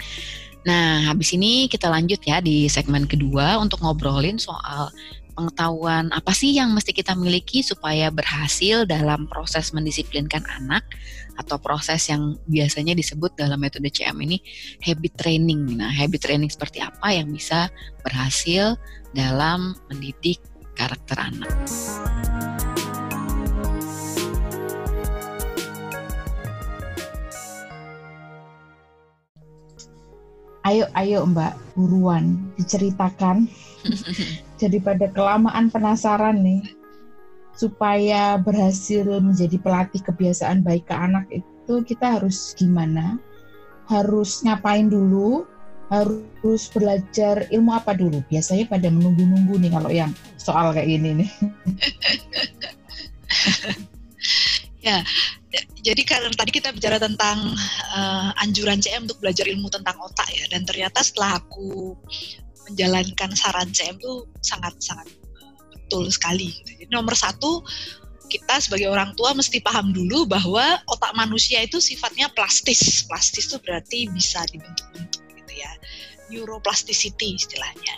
[0.64, 4.88] Nah, habis ini kita lanjut ya di segmen kedua untuk ngobrolin soal
[5.34, 10.86] pengetahuan apa sih yang mesti kita miliki supaya berhasil dalam proses mendisiplinkan anak
[11.42, 14.38] atau proses yang biasanya disebut dalam metode CM ini
[14.86, 15.82] habit training.
[15.82, 17.68] Nah, habit training seperti apa yang bisa
[18.06, 18.78] berhasil
[19.18, 20.40] dalam mendidik
[20.78, 21.52] karakter anak?
[30.64, 33.52] Ayo, ayo Mbak, buruan diceritakan.
[34.62, 36.64] Jadi pada kelamaan penasaran nih,
[37.54, 43.20] supaya berhasil menjadi pelatih kebiasaan baik ke anak itu kita harus gimana?
[43.92, 45.44] Harus ngapain dulu?
[45.92, 48.24] Harus belajar ilmu apa dulu?
[48.32, 51.30] Biasanya pada menunggu-nunggu nih kalau yang soal kayak gini nih.
[54.84, 55.00] ya,
[55.80, 57.40] jadi karena tadi kita bicara tentang
[57.96, 61.96] uh, anjuran CM untuk belajar ilmu tentang otak ya, dan ternyata setelah aku
[62.68, 65.08] menjalankan saran CM itu sangat sangat
[65.40, 66.52] uh, betul sekali.
[66.68, 67.64] Jadi nomor satu
[68.34, 73.06] kita sebagai orang tua mesti paham dulu bahwa otak manusia itu sifatnya plastis.
[73.06, 75.72] Plastis itu berarti bisa dibentuk-bentuk gitu ya.
[76.34, 77.96] Neuroplasticity istilahnya.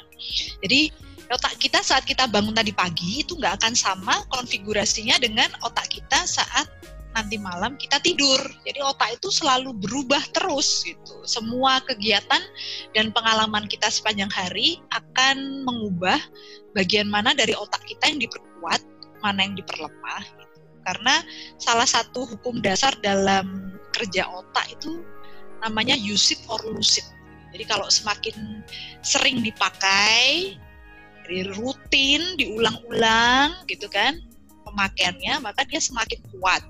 [0.60, 0.92] Jadi
[1.32, 6.26] otak kita saat kita bangun tadi pagi itu nggak akan sama konfigurasinya dengan otak kita
[6.26, 6.68] saat
[7.16, 8.38] nanti malam kita tidur.
[8.68, 11.24] Jadi otak itu selalu berubah terus gitu.
[11.24, 12.44] Semua kegiatan
[12.92, 16.20] dan pengalaman kita sepanjang hari akan mengubah
[16.76, 18.84] bagian mana dari otak kita yang diperkuat,
[19.24, 20.60] mana yang diperlemah gitu.
[20.84, 21.24] Karena
[21.56, 25.02] salah satu hukum dasar dalam kerja otak itu
[25.64, 27.08] namanya use it or lose it.
[27.56, 28.60] Jadi kalau semakin
[29.00, 30.60] sering dipakai,
[31.56, 34.22] rutin, diulang-ulang gitu kan,
[34.66, 36.62] pemakaiannya maka dia semakin kuat.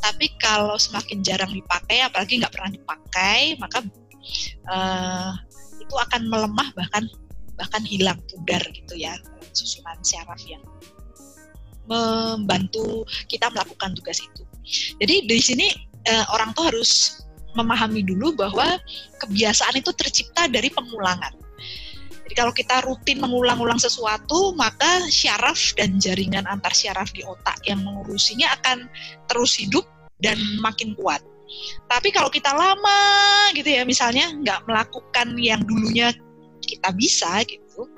[0.00, 3.84] Tapi kalau semakin jarang dipakai apalagi nggak pernah dipakai maka
[4.72, 5.32] uh,
[5.76, 7.04] itu akan melemah bahkan
[7.58, 9.12] bahkan hilang pudar gitu ya
[9.52, 10.62] susunan syaraf yang
[11.90, 14.42] membantu kita melakukan tugas itu.
[15.02, 15.66] Jadi di sini
[16.06, 17.20] uh, orang tuh harus
[17.58, 18.78] memahami dulu bahwa
[19.18, 21.34] kebiasaan itu tercipta dari pengulangan
[22.30, 27.82] jadi kalau kita rutin mengulang-ulang sesuatu, maka syaraf dan jaringan antar syaraf di otak yang
[27.82, 28.86] mengurusinya akan
[29.26, 29.82] terus hidup
[30.22, 31.18] dan makin kuat.
[31.90, 33.02] Tapi kalau kita lama
[33.50, 36.14] gitu ya, misalnya nggak melakukan yang dulunya
[36.62, 37.90] kita bisa gitu,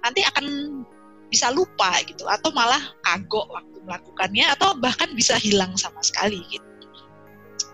[0.00, 0.80] nanti akan
[1.28, 6.88] bisa lupa gitu, atau malah kagok waktu melakukannya, atau bahkan bisa hilang sama sekali gitu.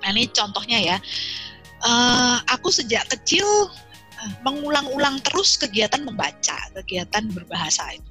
[0.03, 0.97] Nah ini contohnya ya,
[1.87, 3.47] uh, aku sejak kecil
[4.45, 8.11] mengulang-ulang terus kegiatan membaca, kegiatan berbahasa itu.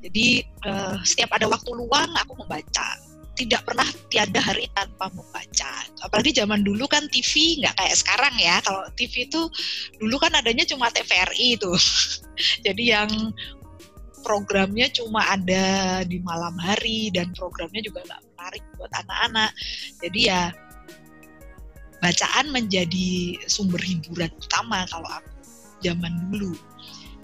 [0.00, 2.96] Jadi uh, setiap ada waktu luang aku membaca.
[3.36, 5.72] Tidak pernah tiada hari tanpa membaca.
[6.04, 8.60] Apalagi zaman dulu kan TV nggak kayak sekarang ya.
[8.60, 9.48] Kalau TV itu
[9.96, 11.72] dulu kan adanya cuma TVRI itu.
[12.66, 13.08] Jadi yang
[14.20, 19.52] programnya cuma ada di malam hari dan programnya juga nggak menarik buat anak-anak.
[20.04, 20.52] Jadi ya
[22.00, 25.30] bacaan menjadi sumber hiburan utama kalau aku
[25.84, 26.52] zaman dulu.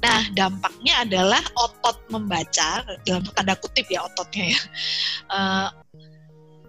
[0.05, 4.61] Nah, dampaknya adalah otot membaca dalam tanda kutip ya ototnya ya.
[5.33, 5.69] Uh,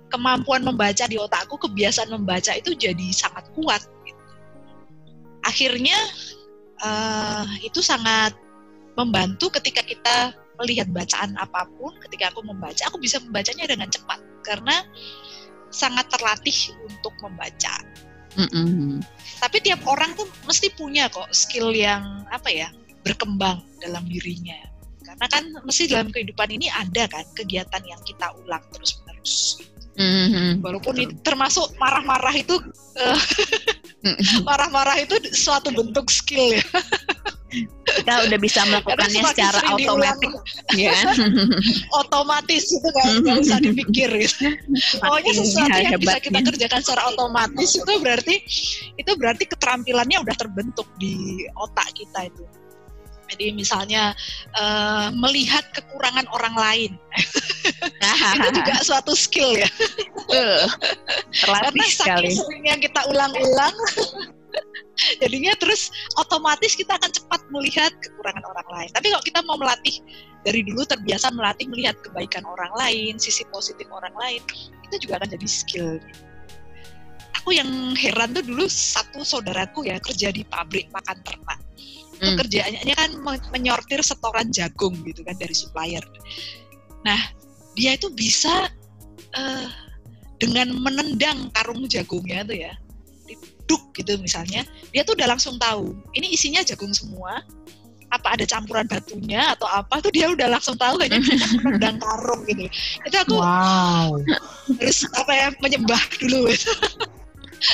[0.08, 3.84] kemampuan membaca di otakku, kebiasaan membaca itu jadi sangat kuat.
[4.08, 4.24] Gitu.
[5.44, 6.00] Akhirnya
[6.80, 8.32] uh, itu sangat
[8.96, 10.16] membantu ketika kita
[10.64, 11.94] melihat bacaan apa pun.
[12.08, 14.88] Ketika aku membaca, aku bisa membacanya dengan cepat karena
[15.70, 17.76] sangat terlatih untuk membaca.
[18.38, 18.92] Mm -hmm.
[19.42, 22.70] Tapi tiap orang tuh mesti punya kok skill yang apa ya
[23.02, 24.58] berkembang dalam dirinya.
[25.02, 29.64] Karena kan mesti dalam kehidupan ini ada kan kegiatan yang kita ulang terus menerus.
[29.98, 30.62] Mm-hmm.
[30.62, 32.54] Walaupun itu, termasuk marah-marah itu
[33.02, 33.22] uh,
[34.46, 36.66] marah-marah itu suatu bentuk skill ya.
[37.88, 40.34] kita udah bisa melakukannya secara otomatis
[40.76, 40.98] ya
[41.96, 44.54] otomatis itu kan nggak usah dipikir gitu.
[45.00, 48.36] pokoknya sesuatu yang bisa kita kerjakan secara otomatis itu berarti
[48.98, 52.44] itu berarti keterampilannya udah terbentuk di otak kita itu.
[53.28, 54.16] Jadi misalnya
[54.56, 56.92] uh, melihat kekurangan orang lain,
[58.40, 59.68] itu juga suatu skill ya.
[60.32, 60.64] Uh,
[61.44, 63.76] Karena saking seringnya kita ulang-ulang,
[65.22, 65.90] jadinya terus
[66.20, 68.90] otomatis kita akan cepat melihat kekurangan orang lain.
[68.94, 69.96] Tapi kalau kita mau melatih
[70.44, 74.42] dari dulu terbiasa melatih melihat kebaikan orang lain, sisi positif orang lain,
[74.88, 75.90] itu juga akan jadi skill.
[77.44, 81.60] Aku yang heran tuh dulu satu saudaraku ya kerja di pabrik makan ternak
[82.18, 82.38] itu hmm.
[82.42, 83.12] kerjaannya kan
[83.54, 86.02] menyortir setoran jagung gitu kan dari supplier.
[87.06, 87.22] Nah,
[87.78, 88.74] dia itu bisa
[89.38, 89.68] uh,
[90.42, 92.74] dengan menendang karung jagungnya tuh ya,
[93.68, 94.64] duduk gitu misalnya,
[94.96, 97.44] dia tuh udah langsung tahu ini isinya jagung semua,
[98.08, 100.00] apa ada campuran batunya atau apa?
[100.00, 101.20] Tuh dia udah langsung tahu hanya
[101.60, 102.72] menendang karung gitu.
[103.04, 104.16] Itu aku wow.
[104.80, 106.48] harus apa ya menyembah dulu.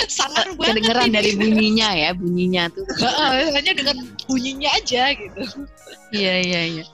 [0.07, 2.87] sangat uh, kedengeran dari bunyinya ya bunyinya tuh.
[3.55, 5.43] Hanya dengan bunyinya aja gitu.
[6.15, 6.85] Iya iya iya.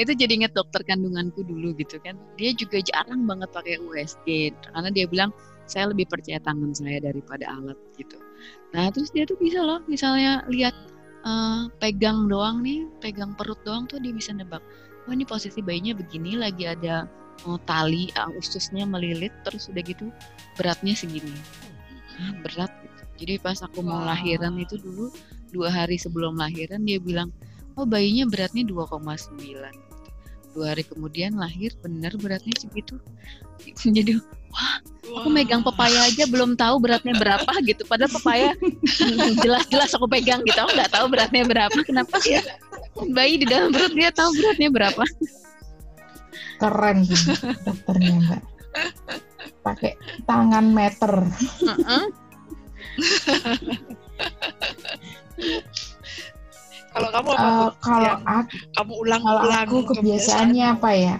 [0.00, 2.16] Itu jadi inget dokter kandunganku dulu gitu kan.
[2.40, 5.30] Dia juga jarang banget pakai USG karena dia bilang
[5.68, 8.18] saya lebih percaya tangan saya daripada alat gitu
[8.70, 10.74] nah terus dia tuh bisa loh misalnya lihat
[11.26, 14.62] uh, pegang doang nih pegang perut doang tuh dia bisa nebak
[15.08, 17.08] oh ini posisi bayinya begini lagi ada
[17.48, 20.12] oh, tali uh, ususnya melilit terus udah gitu
[20.54, 21.34] beratnya segini
[22.44, 23.02] berat gitu.
[23.24, 24.12] Jadi pas aku mau wow.
[24.12, 25.12] lahiran itu dulu
[25.50, 27.32] dua hari sebelum lahiran dia bilang,
[27.74, 29.89] oh bayinya beratnya 2,9.
[30.50, 32.98] Dua hari kemudian lahir bener beratnya segitu.
[33.96, 34.18] Jadi
[34.50, 34.76] wah
[35.22, 37.86] aku megang pepaya aja belum tahu beratnya berapa gitu.
[37.86, 38.50] Padahal pepaya
[39.44, 40.58] jelas-jelas aku pegang gitu.
[40.58, 41.78] Aku nggak tahu beratnya berapa.
[41.86, 42.42] Kenapa ya?
[43.14, 45.04] Bayi di dalam perut dia tahu beratnya berapa.
[46.60, 47.16] Keren sih
[47.64, 48.42] dokternya mbak
[49.64, 51.12] pakai tangan meter.
[56.90, 57.48] kalau kamu apa?
[57.48, 60.78] Uh, kalau aku, kamu ulang kalau ulang aku kebiasaannya kebiasaan.
[60.78, 61.16] apa ya?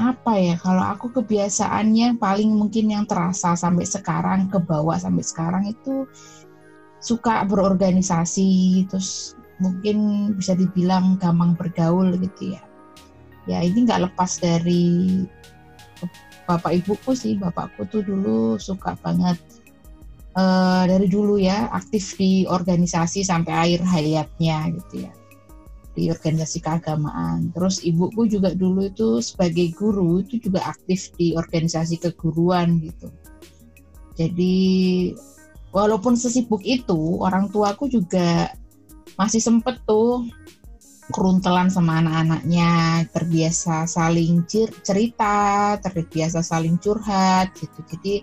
[0.00, 0.54] Apa ya?
[0.56, 6.06] Kalau aku kebiasaannya paling mungkin yang terasa sampai sekarang ke bawah sampai sekarang itu
[7.00, 12.62] suka berorganisasi terus mungkin bisa dibilang gampang bergaul gitu ya.
[13.48, 15.26] Ya ini nggak lepas dari
[16.48, 19.38] bapak ibuku sih bapakku tuh dulu suka banget
[20.36, 25.12] uh, dari dulu ya aktif di organisasi sampai akhir hayatnya gitu ya.
[25.90, 27.50] Di organisasi keagamaan.
[27.50, 33.10] Terus ibuku juga dulu itu sebagai guru itu juga aktif di organisasi keguruan gitu.
[34.14, 34.56] Jadi
[35.74, 38.52] walaupun sesibuk itu orang tuaku juga
[39.18, 40.26] masih sempet tuh
[41.10, 47.82] keruntelan sama anak-anaknya, terbiasa saling cerita, terbiasa saling curhat gitu.
[47.90, 48.14] Jadi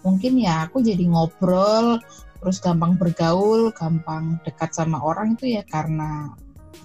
[0.00, 2.00] mungkin ya aku jadi ngobrol,
[2.40, 6.32] terus gampang bergaul, gampang dekat sama orang itu ya karena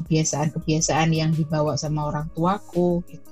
[0.02, 3.32] kebiasaan-kebiasaan yang dibawa sama orang tuaku gitu.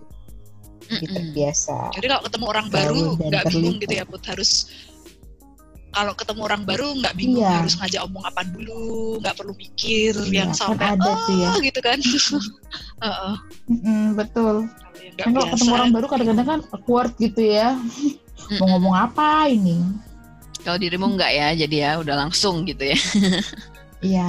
[0.83, 1.95] Jadi terbiasa.
[1.95, 4.51] Jadi kalau ketemu orang baru nggak bingung gitu ya, Put harus
[5.93, 7.61] kalau ketemu orang baru nggak bingung iya.
[7.61, 11.51] harus ngajak omong apa dulu nggak perlu mikir iya, yang kan sampai ada oh, ya.
[11.61, 13.35] gitu kan uh -uh.
[13.69, 14.55] Mm, betul
[15.21, 17.77] kan kalau ketemu orang baru kadang-kadang kan awkward gitu ya
[18.49, 19.79] mm mau ngomong apa ini
[20.63, 22.99] kalau dirimu nggak ya jadi ya udah langsung gitu ya
[24.03, 24.27] Iya,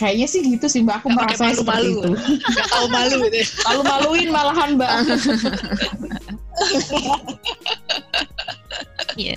[0.00, 1.04] kayaknya sih gitu sih Mbak.
[1.04, 1.60] Aku merasa malu -malu.
[1.60, 2.10] seperti itu.
[2.56, 3.36] Gak tahu malu gitu.
[3.36, 3.46] Ya.
[3.68, 4.92] Malu-maluin malahan Mbak.
[9.18, 9.36] Iya.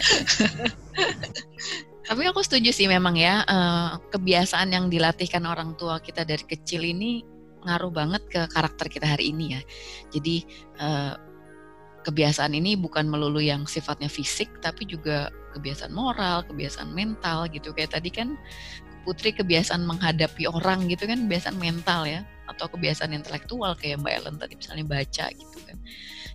[2.03, 6.83] Tapi aku setuju sih memang ya uh, kebiasaan yang dilatihkan orang tua kita dari kecil
[6.83, 7.23] ini
[7.63, 9.62] ngaruh banget ke karakter kita hari ini ya.
[10.13, 10.36] Jadi
[10.79, 11.15] uh,
[12.03, 17.71] kebiasaan ini bukan melulu yang sifatnya fisik tapi juga kebiasaan moral, kebiasaan mental gitu.
[17.71, 18.35] Kayak tadi kan
[19.03, 24.35] Putri kebiasaan menghadapi orang gitu kan kebiasaan mental ya atau kebiasaan intelektual kayak Mbak Ellen
[24.39, 25.77] tadi misalnya baca gitu kan.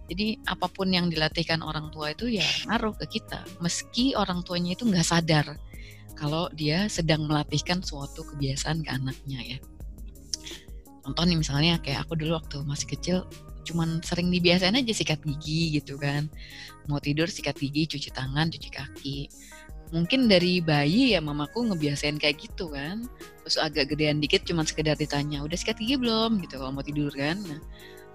[0.09, 4.76] Jadi apa pun yang dilatihkan orang tua itu ya ngaruh ke kita meski orang tuanya
[4.76, 5.57] itu nggak sadar
[6.12, 9.59] kalau dia sedang melatihkan suatu kebiasaan ke anaknya ya.
[11.00, 13.16] Contoh nih misalnya kayak aku dulu waktu masih kecil
[13.68, 16.26] cuman sering dibiasain aja sikat gigi gitu kan.
[16.88, 19.18] Mau tidur sikat gigi cuci tangan cuci kaki.
[19.92, 23.04] Mungkin dari bayi ya mamaku ngebiasain kayak gitu kan.
[23.44, 26.40] Terus agak gedean dikit cuman sekedar ditanya udah sikat gigi belum?
[26.44, 27.37] gitu kalau mau tidur kan.
[27.44, 27.61] Nah,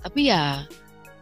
[0.01, 0.65] tapi ya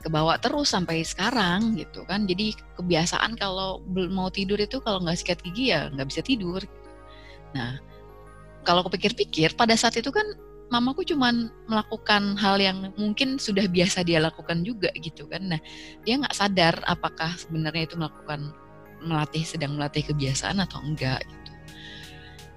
[0.02, 2.24] kebawa terus sampai sekarang gitu kan.
[2.28, 6.64] Jadi kebiasaan kalau mau tidur itu kalau nggak sikat gigi ya nggak bisa tidur
[7.56, 7.80] nah
[8.62, 10.24] kalau kepikir-pikir pada saat itu kan
[10.72, 15.44] mamaku cuman melakukan hal yang mungkin sudah biasa dia lakukan juga gitu kan.
[15.52, 15.60] Nah,
[16.08, 18.56] dia nggak sadar apakah sebenarnya itu melakukan
[19.04, 21.52] melatih sedang melatih kebiasaan atau enggak gitu.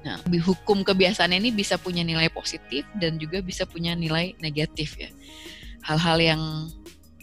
[0.04, 5.10] Nah, hukum kebiasaan ini bisa punya nilai positif dan juga bisa punya nilai negatif ya.
[5.82, 6.42] Hal-hal yang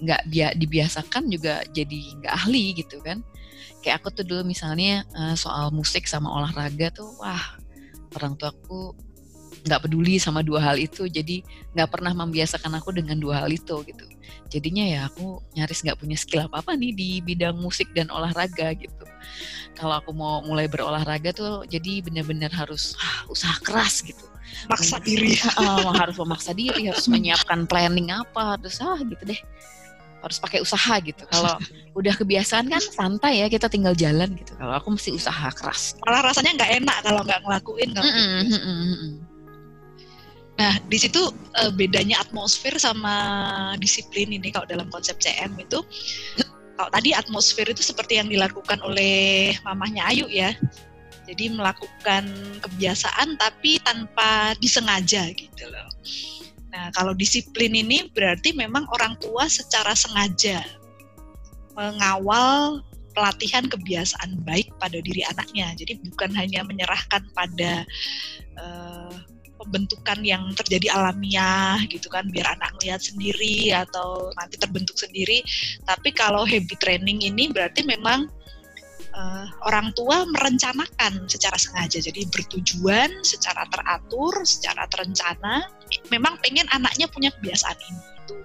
[0.02, 3.24] nggak dibiasakan juga jadi nggak ahli gitu kan.
[3.80, 7.56] Kayak aku tuh dulu misalnya eh, soal musik sama olahraga tuh, wah
[8.18, 8.98] orang tuaku
[9.62, 11.46] nggak peduli sama dua hal itu jadi
[11.78, 14.04] nggak pernah membiasakan aku dengan dua hal itu gitu
[14.50, 18.74] jadinya ya aku nyaris nggak punya skill apa apa nih di bidang musik dan olahraga
[18.76, 19.06] gitu
[19.78, 24.26] kalau aku mau mulai berolahraga tuh jadi benar-benar harus ah, usaha keras gitu
[24.68, 29.40] maksa diri uh, harus memaksa diri harus menyiapkan planning apa terus ah gitu deh
[30.22, 31.26] harus pakai usaha gitu.
[31.28, 31.58] Kalau
[32.00, 34.54] udah kebiasaan kan santai ya kita tinggal jalan gitu.
[34.54, 35.98] Kalau aku mesti usaha keras.
[36.06, 37.90] Malah rasanya nggak enak kalau nggak ngelakuin.
[37.90, 39.12] Kalau mm -mm, mm -mm.
[40.60, 41.22] Nah, di situ
[41.58, 43.16] uh, bedanya atmosfer sama
[43.80, 45.80] disiplin ini kalau dalam konsep CM itu
[46.78, 50.54] kalau tadi atmosfer itu seperti yang dilakukan oleh mamahnya Ayu ya.
[51.30, 52.28] Jadi melakukan
[52.60, 55.88] kebiasaan tapi tanpa disengaja gitu loh.
[56.72, 60.64] Nah, kalau disiplin ini berarti memang orang tua secara sengaja
[61.76, 65.76] mengawal pelatihan kebiasaan baik pada diri anaknya.
[65.76, 67.84] Jadi bukan hanya menyerahkan pada
[68.60, 69.16] uh,
[69.62, 75.46] pembentukan yang terjadi alamiah gitu kan biar anak lihat sendiri atau nanti terbentuk sendiri.
[75.86, 78.26] Tapi kalau habit training ini berarti memang
[79.14, 82.02] uh, orang tua merencanakan secara sengaja.
[82.02, 85.70] Jadi bertujuan secara teratur secara terencana
[86.10, 88.04] memang pengen anaknya punya kebiasaan ini.
[88.26, 88.36] Itu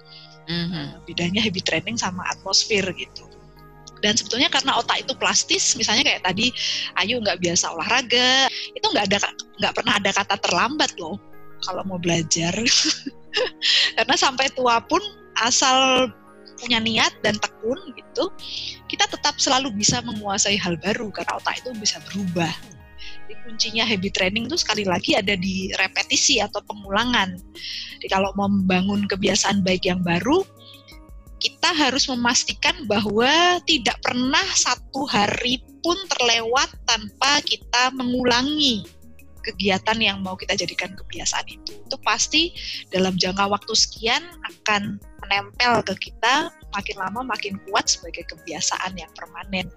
[0.47, 0.73] mm-hmm.
[0.73, 3.26] uh, bedanya habit training sama atmosfer gitu
[4.03, 6.53] dan sebetulnya karena otak itu plastis misalnya kayak tadi
[7.01, 9.17] Ayu nggak biasa olahraga itu nggak ada
[9.57, 11.17] nggak pernah ada kata terlambat loh
[11.65, 12.53] kalau mau belajar.
[13.97, 15.01] Karena sampai tua pun
[15.41, 16.09] asal
[16.57, 18.33] punya niat dan tekun gitu
[18.89, 22.49] kita tetap selalu bisa menguasai hal baru karena otak itu bisa berubah.
[22.97, 27.37] Jadi kuncinya habit training itu sekali lagi ada di repetisi atau pengulangan.
[28.01, 30.41] Jadi kalau mau membangun kebiasaan baik yang baru
[31.37, 38.85] kita harus memastikan bahwa tidak pernah satu hari pun terlewat tanpa kita mengulangi
[39.47, 41.71] kegiatan yang mau kita jadikan kebiasaan itu.
[41.87, 42.51] Itu pasti
[42.91, 49.09] dalam jangka waktu sekian akan menempel ke kita makin lama makin kuat sebagai kebiasaan yang
[49.15, 49.71] permanen.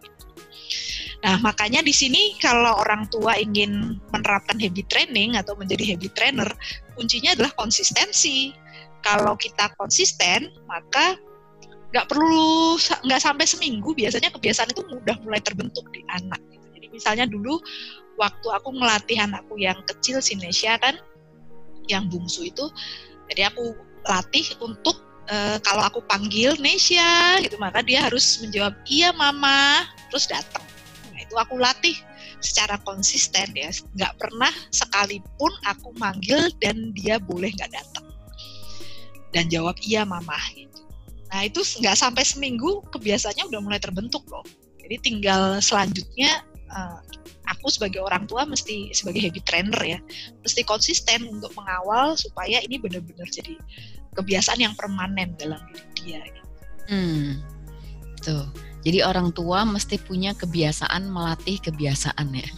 [1.21, 6.49] Nah, makanya di sini kalau orang tua ingin menerapkan habit training atau menjadi habit trainer,
[6.97, 8.57] kuncinya adalah konsistensi.
[9.01, 11.17] Kalau kita konsisten, maka
[11.91, 16.67] nggak perlu nggak sampai seminggu biasanya kebiasaan itu mudah mulai terbentuk di anak gitu.
[16.79, 17.59] jadi misalnya dulu
[18.15, 20.95] waktu aku melatih anakku yang kecil si Nesya kan
[21.91, 22.63] yang bungsu itu
[23.27, 23.75] jadi aku
[24.07, 30.27] latih untuk e, kalau aku panggil Nesya gitu maka dia harus menjawab iya mama terus
[30.27, 30.67] datang.
[31.15, 31.95] Nah itu aku latih
[32.43, 33.71] secara konsisten ya.
[33.95, 38.07] Nggak pernah sekalipun aku manggil dan dia boleh nggak datang.
[39.31, 40.70] Dan jawab iya mama gitu
[41.31, 44.43] Nah itu nggak sampai seminggu kebiasaannya udah mulai terbentuk loh.
[44.83, 46.43] Jadi tinggal selanjutnya
[46.75, 46.99] uh,
[47.47, 49.99] aku sebagai orang tua mesti sebagai habit trainer ya,
[50.43, 53.55] mesti konsisten untuk mengawal supaya ini benar-benar jadi
[54.19, 56.21] kebiasaan yang permanen dalam diri dia.
[56.27, 56.49] Gitu.
[56.91, 57.29] Hmm,
[58.19, 58.47] tuh.
[58.81, 62.49] Jadi orang tua mesti punya kebiasaan melatih kebiasaan ya,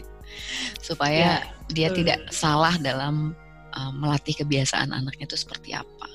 [0.88, 3.36] supaya ya, dia tidak salah dalam
[3.76, 6.08] uh, melatih kebiasaan anaknya itu seperti apa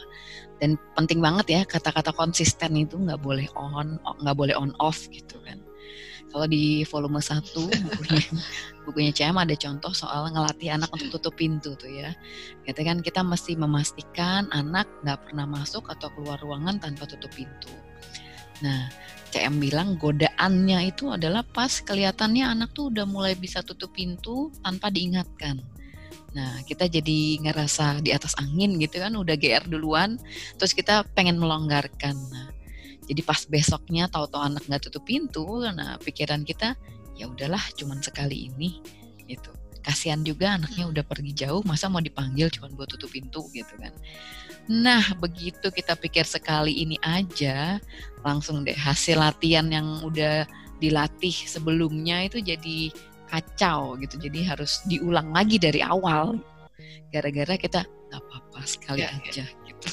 [0.58, 5.38] dan penting banget ya kata-kata konsisten itu nggak boleh on nggak boleh on off gitu
[5.46, 5.62] kan.
[6.28, 7.40] Kalau di volume 1
[7.88, 8.24] bukunya
[8.84, 12.12] bukunya CM ada contoh soal ngelatih anak untuk tutup pintu tuh ya.
[12.68, 17.72] Gitu kan kita mesti memastikan anak nggak pernah masuk atau keluar ruangan tanpa tutup pintu.
[18.60, 18.90] Nah,
[19.30, 24.90] CM bilang godaannya itu adalah pas kelihatannya anak tuh udah mulai bisa tutup pintu tanpa
[24.90, 25.62] diingatkan.
[26.38, 30.22] Nah, kita jadi ngerasa di atas angin gitu kan, udah GR duluan,
[30.62, 32.14] terus kita pengen melonggarkan.
[32.14, 32.54] Nah,
[33.10, 36.78] jadi pas besoknya tahu-tahu anak nggak tutup pintu, nah pikiran kita
[37.18, 38.78] ya udahlah cuman sekali ini
[39.26, 39.50] gitu.
[39.82, 43.96] Kasihan juga anaknya udah pergi jauh, masa mau dipanggil cuman buat tutup pintu gitu kan.
[44.68, 47.80] Nah, begitu kita pikir sekali ini aja,
[48.22, 50.44] langsung deh hasil latihan yang udah
[50.84, 52.92] dilatih sebelumnya itu jadi
[53.28, 54.16] kacau gitu.
[54.18, 56.40] Jadi harus diulang lagi dari awal.
[57.12, 59.20] Gara-gara kita nggak apa-apa sekali ya, ya.
[59.20, 59.48] aja ya.
[59.68, 59.88] gitu.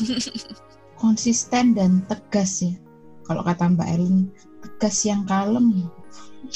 [1.02, 2.74] Konsisten dan tegas ya.
[3.24, 4.28] Kalau kata Mbak Elin,
[4.62, 5.88] tegas yang kalem.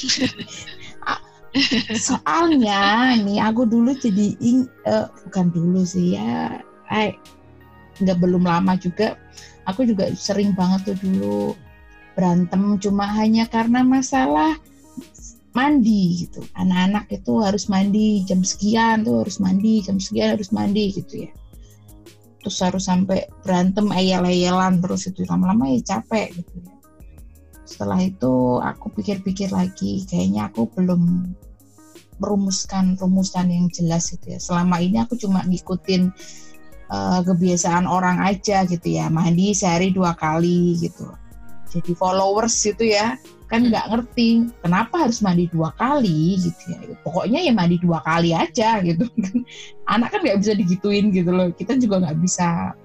[2.07, 6.61] Soalnya nih aku dulu jadi ing, uh, bukan dulu sih ya,
[6.93, 7.17] I,
[7.99, 9.19] nggak belum lama juga
[9.67, 11.39] aku juga sering banget tuh dulu
[12.15, 14.55] berantem cuma hanya karena masalah
[15.53, 16.41] mandi gitu.
[16.53, 21.31] Anak-anak itu harus mandi jam sekian tuh harus mandi jam sekian harus mandi gitu ya.
[22.39, 25.25] Terus harus sampai berantem ayel-ayelan terus itu.
[25.27, 26.73] Lama-lama ya capek gitu ya.
[27.65, 31.33] Setelah itu aku pikir-pikir lagi kayaknya aku belum
[32.19, 34.39] merumuskan rumusan yang jelas gitu ya.
[34.39, 36.11] Selama ini aku cuma ngikutin
[36.91, 39.11] uh, kebiasaan orang aja gitu ya.
[39.11, 41.09] Mandi sehari dua kali gitu.
[41.69, 43.13] Jadi followers gitu ya
[43.49, 46.79] kan nggak ngerti kenapa harus mandi dua kali gitu ya?
[47.01, 49.09] Pokoknya ya mandi dua kali aja gitu.
[49.93, 51.49] Anak kan nggak bisa digituin gitu loh.
[51.49, 52.77] Kita juga nggak bisa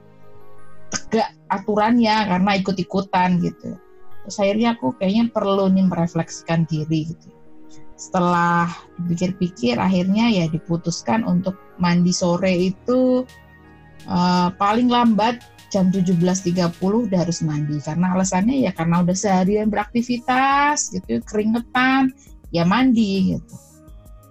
[0.88, 3.76] tegak aturannya karena ikut-ikutan gitu.
[4.24, 7.28] Terus akhirnya aku kayaknya perlu nih merefleksikan diri gitu.
[8.00, 8.72] Setelah
[9.04, 13.28] dipikir-pikir akhirnya ya diputuskan untuk mandi sore itu
[14.08, 15.44] uh, paling lambat
[15.74, 22.14] jam 17.30 udah harus mandi karena alasannya ya karena udah seharian beraktivitas gitu keringetan
[22.54, 23.54] ya mandi gitu.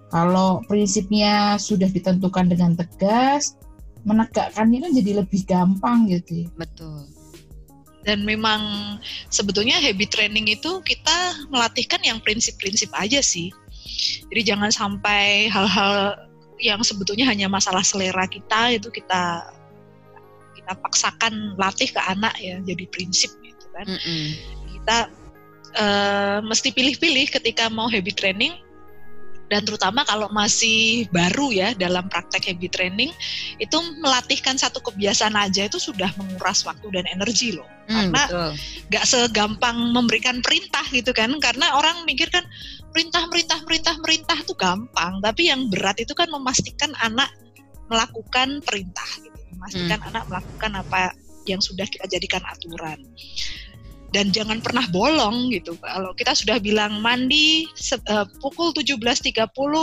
[0.08, 3.58] Kalau prinsipnya sudah ditentukan dengan tegas,
[4.06, 6.46] menegakkannya kan jadi lebih gampang gitu.
[6.46, 6.48] Ya.
[6.54, 7.10] Betul.
[8.04, 8.60] Dan memang
[9.32, 13.50] sebetulnya habit training itu kita melatihkan yang prinsip-prinsip aja sih.
[14.30, 16.14] Jadi jangan sampai hal-hal
[16.62, 19.50] yang sebetulnya hanya masalah selera kita itu kita
[20.64, 23.84] kita paksakan latih ke anak ya jadi prinsip gitu kan.
[23.84, 24.28] Mm -hmm.
[24.80, 24.98] kita
[25.76, 28.56] uh, mesti pilih-pilih ketika mau habit training
[29.52, 33.12] dan terutama kalau masih baru ya dalam praktek habit training
[33.60, 37.68] itu melatihkan satu kebiasaan aja itu sudah menguras waktu dan energi loh.
[37.84, 38.22] Mm, karena
[38.88, 42.42] nggak segampang memberikan perintah gitu kan karena orang mikir kan
[42.88, 45.20] perintah perintah perintah perintah itu gampang.
[45.20, 47.28] Tapi yang berat itu kan memastikan anak
[47.92, 50.08] melakukan perintah gitu memastikan hmm.
[50.12, 51.00] anak melakukan apa
[51.48, 53.00] yang sudah kita jadikan aturan
[54.14, 55.74] dan jangan pernah bolong gitu.
[55.82, 57.66] Kalau kita sudah bilang mandi
[58.06, 59.34] uh, pukul 17.30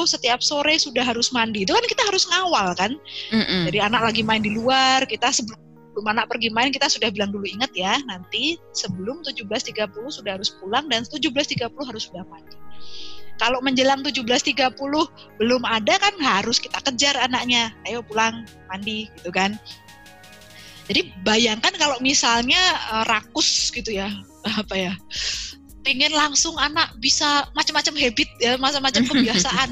[0.08, 1.68] setiap sore sudah harus mandi.
[1.68, 2.96] Itu kan kita harus ngawal kan.
[3.36, 3.68] Mm-mm.
[3.68, 7.44] Jadi anak lagi main di luar, kita sebelum anak pergi main kita sudah bilang dulu
[7.44, 12.56] ingat ya, nanti sebelum 17.30 sudah harus pulang dan 17.30 harus sudah mandi.
[13.42, 14.78] Kalau menjelang 17.30
[15.42, 17.74] belum ada kan harus kita kejar anaknya.
[17.90, 19.58] Ayo pulang mandi gitu kan.
[20.86, 22.62] Jadi bayangkan kalau misalnya
[22.94, 24.14] uh, rakus gitu ya,
[24.62, 24.94] apa ya,
[25.82, 29.70] pengen langsung anak bisa macam-macam habit ya, macam-macam kebiasaan.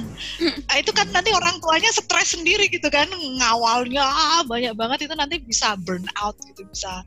[0.65, 5.13] nah, itu kan nanti orang tuanya stres sendiri gitu kan, ngawalnya ah, banyak banget itu
[5.13, 7.03] nanti bisa burn out gitu, bisa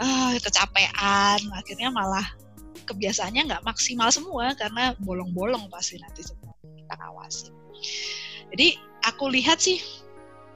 [0.00, 2.24] uh, kecapean, akhirnya malah
[2.86, 7.52] kebiasaannya nggak maksimal semua karena bolong-bolong pasti nanti semua kita ngawasin.
[8.54, 9.82] Jadi aku lihat sih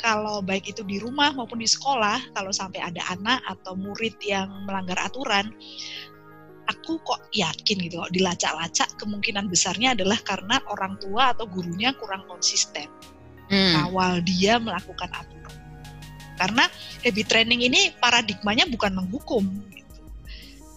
[0.01, 4.49] kalau baik itu di rumah maupun di sekolah, kalau sampai ada anak atau murid yang
[4.65, 5.53] melanggar aturan,
[6.65, 12.25] aku kok yakin gitu, kok dilacak-lacak kemungkinan besarnya adalah karena orang tua atau gurunya kurang
[12.25, 12.89] konsisten
[13.53, 13.91] hmm.
[13.91, 15.59] awal dia melakukan aturan.
[16.41, 16.65] Karena
[17.05, 19.45] habit training ini paradigmanya bukan menghukum.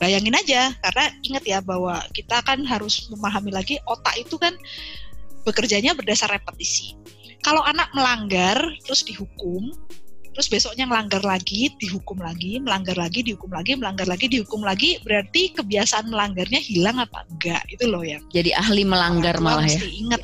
[0.02, 4.52] Bayangin aja, karena ingat ya bahwa kita kan harus memahami lagi otak itu kan
[5.48, 6.98] bekerjanya berdasar repetisi.
[7.44, 9.72] Kalau anak melanggar terus dihukum
[10.34, 15.54] terus besoknya melanggar lagi dihukum lagi melanggar lagi dihukum lagi melanggar lagi dihukum lagi berarti
[15.54, 17.62] kebiasaan melanggarnya hilang apa enggak?
[17.70, 19.78] Itu loh yang jadi ahli melanggar malah ya.
[19.84, 20.22] ingat.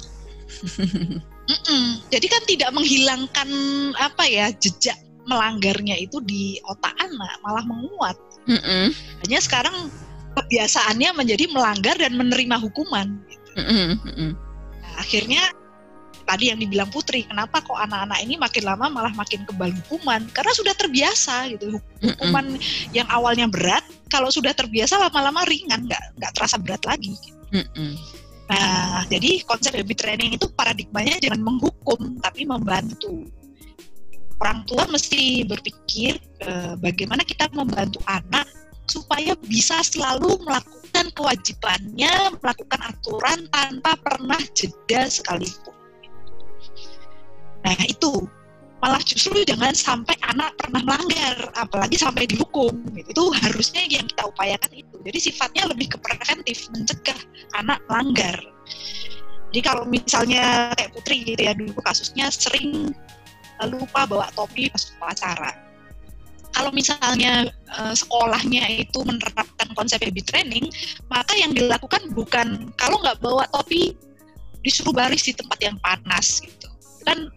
[1.49, 1.85] Mm -mm.
[2.13, 3.49] jadi kan tidak menghilangkan
[3.97, 4.97] apa ya jejak
[5.29, 8.17] melanggarnya itu di otak anak malah menguat
[8.49, 8.87] mm -mm.
[9.25, 9.93] hanya sekarang
[10.33, 13.49] kebiasaannya menjadi melanggar dan menerima hukuman gitu.
[13.61, 14.31] mm -mm.
[14.79, 15.43] Nah, akhirnya
[16.29, 20.21] tadi yang dibilang Putri, kenapa kok anak-anak ini makin lama malah makin kebal hukuman?
[20.29, 21.81] Karena sudah terbiasa gitu.
[22.05, 22.93] Hukuman mm -mm.
[22.93, 23.81] yang awalnya berat,
[24.13, 27.17] kalau sudah terbiasa lama-lama ringan, nggak nggak terasa berat lagi.
[27.49, 27.91] Mm -mm.
[28.49, 33.25] Nah, jadi konsep habit training itu paradigmanya jangan menghukum, tapi membantu.
[34.39, 38.47] Orang tua mesti berpikir eh, bagaimana kita membantu anak
[38.89, 45.75] supaya bisa selalu melakukan kewajibannya, melakukan aturan tanpa pernah jeda sekalipun.
[47.61, 48.25] Nah itu
[48.79, 52.71] malah justru jangan sampai anak pernah melanggar, apalagi sampai dihukum.
[52.95, 54.95] Itu harusnya yang kita upayakan itu.
[55.03, 57.19] Jadi sifatnya lebih ke preventif, mencegah
[57.59, 58.39] anak melanggar.
[59.49, 62.93] Jadi kalau misalnya kayak Putri gitu ya dulu kasusnya sering
[63.67, 65.51] lupa bawa topi pas upacara.
[66.49, 67.45] Kalau misalnya
[67.77, 70.65] uh, sekolahnya itu menerapkan konsep habit training,
[71.07, 73.93] maka yang dilakukan bukan kalau nggak bawa topi
[74.65, 76.67] disuruh baris di tempat yang panas gitu.
[77.05, 77.29] Kan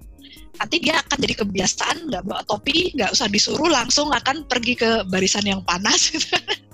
[0.58, 4.90] nanti dia akan jadi kebiasaan nggak bawa topi nggak usah disuruh langsung akan pergi ke
[5.08, 6.28] barisan yang panas gitu.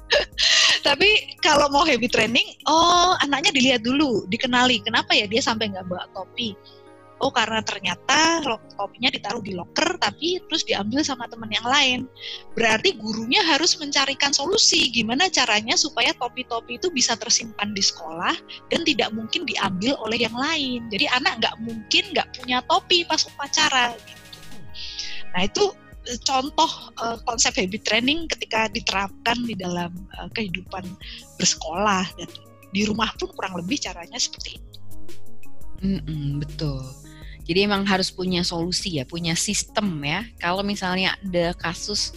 [0.87, 5.85] tapi kalau mau heavy training oh anaknya dilihat dulu dikenali kenapa ya dia sampai nggak
[5.85, 6.57] bawa topi
[7.19, 8.43] oh karena ternyata
[8.79, 12.01] topinya ditaruh di locker tapi terus diambil sama teman yang lain.
[12.55, 18.35] Berarti gurunya harus mencarikan solusi gimana caranya supaya topi-topi itu bisa tersimpan di sekolah
[18.71, 20.87] dan tidak mungkin diambil oleh yang lain.
[20.91, 23.95] Jadi anak nggak mungkin nggak punya topi pas upacara.
[23.99, 24.23] Gitu.
[25.35, 25.65] Nah itu
[26.07, 26.71] eh, contoh
[27.03, 30.87] uh, konsep habit training ketika diterapkan di dalam uh, kehidupan
[31.37, 32.31] bersekolah dan
[32.69, 34.69] di rumah pun kurang lebih caranya seperti itu.
[35.79, 36.83] Mm -mm, betul.
[37.49, 40.21] Jadi emang harus punya solusi ya, punya sistem ya.
[40.37, 42.13] Kalau misalnya ada kasus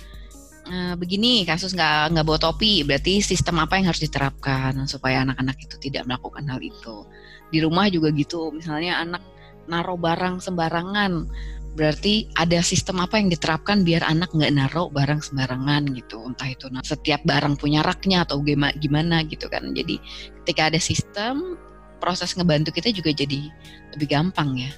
[0.67, 5.55] uh, begini, kasus nggak nggak bawa topi, berarti sistem apa yang harus diterapkan supaya anak-anak
[5.63, 7.07] itu tidak melakukan hal itu.
[7.47, 9.23] Di rumah juga gitu, misalnya anak
[9.71, 11.31] naruh barang sembarangan,
[11.71, 16.67] berarti ada sistem apa yang diterapkan biar anak nggak naruh barang sembarangan gitu entah itu
[16.67, 19.95] nah, setiap barang punya raknya atau gimana gitu kan jadi
[20.43, 21.55] ketika ada sistem
[22.03, 23.47] proses ngebantu kita juga jadi
[23.95, 24.71] lebih gampang ya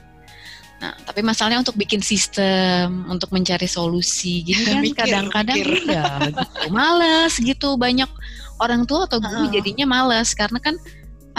[0.84, 6.44] Nah, tapi masalahnya untuk bikin sistem, untuk mencari solusi gitu kan kadang-kadang ya gitu.
[6.76, 8.12] males gitu banyak
[8.60, 10.76] orang tua atau guru jadinya males karena kan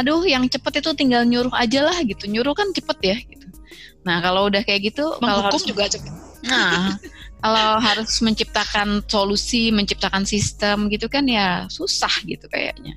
[0.00, 2.24] aduh yang cepet itu tinggal nyuruh aja lah gitu.
[2.24, 3.46] Nyuruh kan cepet ya gitu.
[4.08, 6.08] Nah, kalau udah kayak gitu kalau harus juga cepet.
[6.48, 6.96] Nah,
[7.44, 12.96] kalau harus menciptakan solusi, menciptakan sistem gitu kan ya susah gitu kayaknya.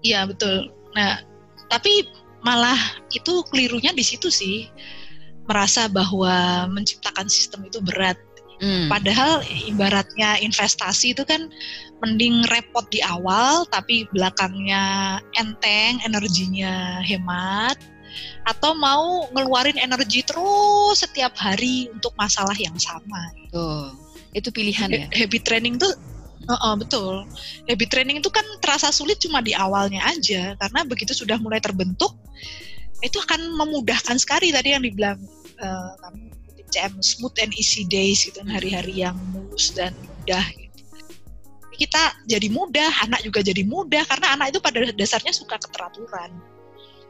[0.00, 0.72] Iya, betul.
[0.96, 1.20] Nah,
[1.68, 2.08] tapi
[2.40, 2.80] malah
[3.12, 4.64] itu kelirunya di situ sih
[5.50, 8.14] merasa bahwa menciptakan sistem itu berat.
[8.62, 8.86] Hmm.
[8.86, 11.50] Padahal ibaratnya investasi itu kan
[11.98, 17.74] mending repot di awal tapi belakangnya enteng, energinya hemat
[18.46, 23.32] atau mau ngeluarin energi terus setiap hari untuk masalah yang sama.
[23.50, 23.90] Tuh,
[24.36, 25.06] itu pilihan ya.
[25.10, 25.90] Habit training tuh
[26.48, 27.28] Uh, uh, betul.
[27.68, 32.16] Habit training itu kan terasa sulit cuma di awalnya aja karena begitu sudah mulai terbentuk
[33.04, 35.20] itu akan memudahkan sekali tadi yang dibilang
[35.60, 36.32] uh, kami
[36.70, 38.50] CM smooth and easy days gitu hmm.
[38.50, 40.82] hari-hari yang mulus dan mudah gitu.
[41.76, 46.30] kita jadi mudah anak juga jadi mudah karena anak itu pada dasarnya suka keteraturan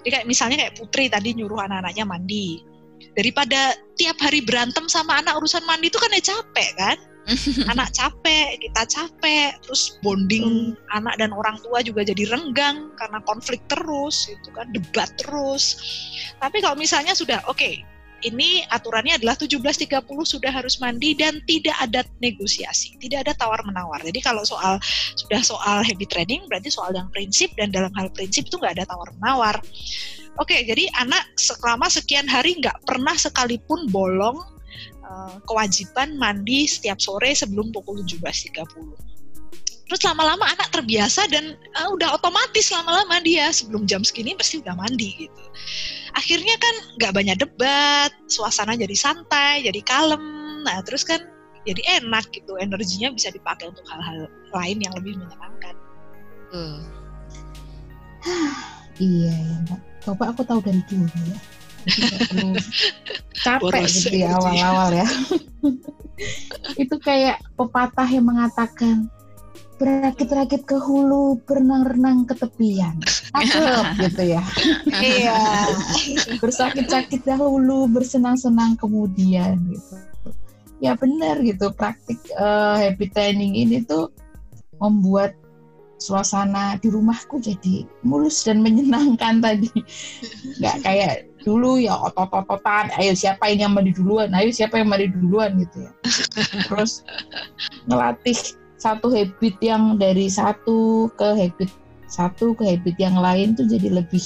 [0.01, 2.65] jadi kayak misalnya kayak Putri tadi nyuruh anak-anaknya mandi
[3.13, 6.99] daripada tiap hari berantem sama anak urusan mandi itu kan ya capek kan
[7.73, 10.97] anak capek, kita capek, terus bonding hmm.
[10.99, 15.79] anak dan orang tua juga jadi renggang karena konflik terus, itu kan debat terus.
[16.43, 17.87] Tapi kalau misalnya sudah oke, okay,
[18.27, 24.01] ini aturannya adalah 17.30 sudah harus mandi dan tidak ada negosiasi, tidak ada tawar menawar.
[24.05, 24.77] Jadi kalau soal
[25.17, 28.85] sudah soal habit training berarti soal yang prinsip dan dalam hal prinsip itu nggak ada
[28.89, 29.57] tawar menawar.
[30.39, 34.39] Oke, jadi anak selama sekian hari nggak pernah sekalipun bolong
[35.05, 39.11] uh, kewajiban mandi setiap sore sebelum pukul 17.30
[39.91, 44.79] terus lama-lama anak terbiasa dan uh, udah otomatis lama-lama dia sebelum jam segini pasti udah
[44.79, 45.45] mandi gitu
[46.17, 50.23] akhirnya kan nggak banyak debat suasana jadi santai jadi kalem.
[50.67, 51.21] Nah terus kan
[51.69, 55.75] jadi enak gitu energinya bisa dipakai untuk hal-hal lain yang lebih menyenangkan.
[56.51, 56.81] Uh.
[59.01, 59.81] iya ya mbak.
[60.01, 61.39] Coba aku tahu dari dulu ya.
[63.45, 65.09] Capek gitu ya awal-awal ya.
[66.83, 69.09] Itu kayak pepatah yang mengatakan
[69.81, 73.01] berakit-rakit ke hulu, berenang-renang ke tepian.
[73.33, 74.45] Cakep gitu ya.
[74.93, 75.41] Iya.
[76.37, 79.97] Bersakit-sakit dahulu, bersenang-senang kemudian gitu.
[80.85, 84.13] Ya benar gitu, praktik uh, happy training ini tuh
[84.81, 85.33] membuat
[86.01, 89.73] suasana di rumahku jadi mulus dan menyenangkan tadi.
[90.61, 95.09] Nggak kayak dulu ya otot-ototan ayo siapa ini yang mandi duluan ayo siapa yang mandi
[95.09, 95.93] duluan gitu ya
[96.69, 97.01] terus
[97.89, 98.37] ngelatih
[98.81, 101.71] satu habit yang dari satu ke habit
[102.09, 104.25] satu ke habit yang lain tuh jadi lebih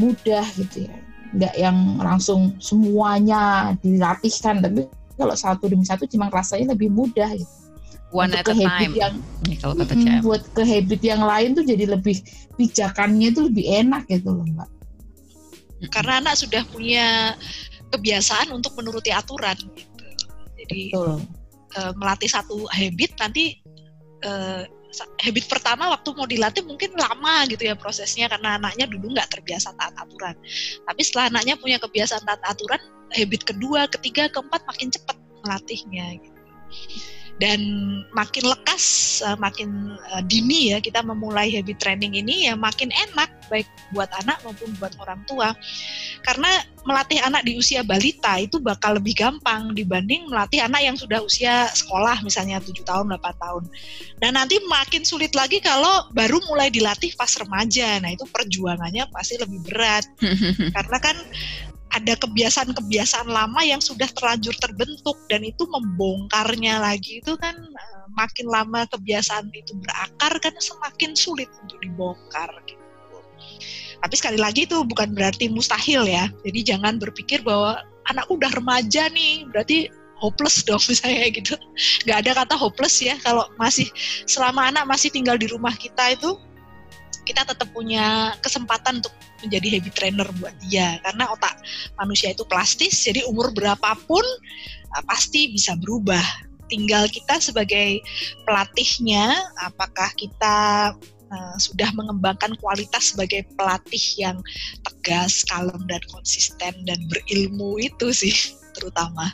[0.00, 0.96] mudah gitu ya
[1.30, 7.54] nggak yang langsung semuanya dilatihkan tapi kalau satu demi satu cuma rasanya lebih mudah gitu
[8.10, 9.14] one at a time yang
[9.46, 12.18] Nih, kalau kata mm, buat ke habit yang lain tuh jadi lebih
[12.58, 14.66] pijakannya itu lebih enak gitu loh mbak
[15.94, 17.36] karena anak sudah punya
[17.90, 20.04] kebiasaan untuk menuruti aturan gitu.
[20.60, 21.39] Jadi Betul.
[21.78, 23.60] Uh, melatih satu habit nanti
[24.24, 24.64] uh,
[25.22, 29.70] habit pertama waktu mau dilatih mungkin lama gitu ya prosesnya karena anaknya dulu nggak terbiasa
[29.78, 30.34] taat aturan.
[30.82, 32.82] Tapi setelah anaknya punya kebiasaan taat aturan,
[33.14, 35.16] habit kedua, ketiga, keempat makin cepat
[35.46, 36.18] melatihnya.
[36.18, 36.40] Gitu.
[37.40, 37.60] Dan
[38.12, 43.32] makin lekas, uh, makin uh, dini ya kita memulai habit training ini ya makin enak
[43.48, 45.56] baik buat anak maupun buat orang tua.
[46.20, 46.52] Karena
[46.84, 51.68] melatih anak di usia balita itu bakal lebih gampang dibanding melatih anak yang sudah usia
[51.72, 53.64] sekolah misalnya 7 tahun, 8 tahun.
[54.20, 58.00] Dan nanti makin sulit lagi kalau baru mulai dilatih pas remaja.
[58.00, 60.04] Nah, itu perjuangannya pasti lebih berat.
[60.76, 61.16] Karena kan
[61.90, 68.46] ada kebiasaan-kebiasaan lama yang sudah terlanjur terbentuk dan itu membongkarnya lagi itu kan uh, makin
[68.46, 72.78] lama kebiasaan itu berakar kan semakin sulit untuk dibongkar gitu.
[74.00, 76.30] Tapi sekali lagi itu bukan berarti mustahil ya.
[76.46, 81.54] Jadi jangan berpikir bahwa anakku udah remaja nih, berarti hopeless dong misalnya gitu.
[82.08, 83.90] Gak ada kata hopeless ya kalau masih
[84.24, 86.38] selama anak masih tinggal di rumah kita itu
[87.28, 89.12] kita tetap punya kesempatan untuk
[89.44, 91.00] menjadi habit trainer buat dia.
[91.04, 91.60] Karena otak
[91.96, 94.22] manusia itu plastis jadi umur berapapun
[94.96, 96.22] uh, pasti bisa berubah.
[96.70, 97.98] Tinggal kita sebagai
[98.46, 99.34] pelatihnya
[99.66, 100.56] apakah kita
[101.30, 104.38] uh, sudah mengembangkan kualitas sebagai pelatih yang
[104.86, 108.34] tegas, kalem dan konsisten dan berilmu itu sih
[108.78, 109.30] terutama.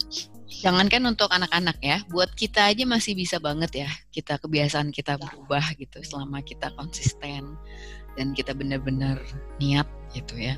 [0.56, 5.76] Jangankan untuk anak-anak ya, buat kita aja masih bisa banget ya kita kebiasaan kita berubah
[5.76, 7.60] gitu selama kita konsisten
[8.16, 9.20] dan kita benar-benar
[9.60, 9.84] niat
[10.16, 10.56] gitu ya.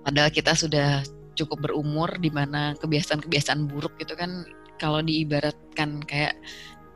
[0.00, 1.04] Padahal kita sudah
[1.36, 4.48] cukup berumur di mana kebiasaan-kebiasaan buruk itu kan
[4.80, 6.36] kalau diibaratkan kayak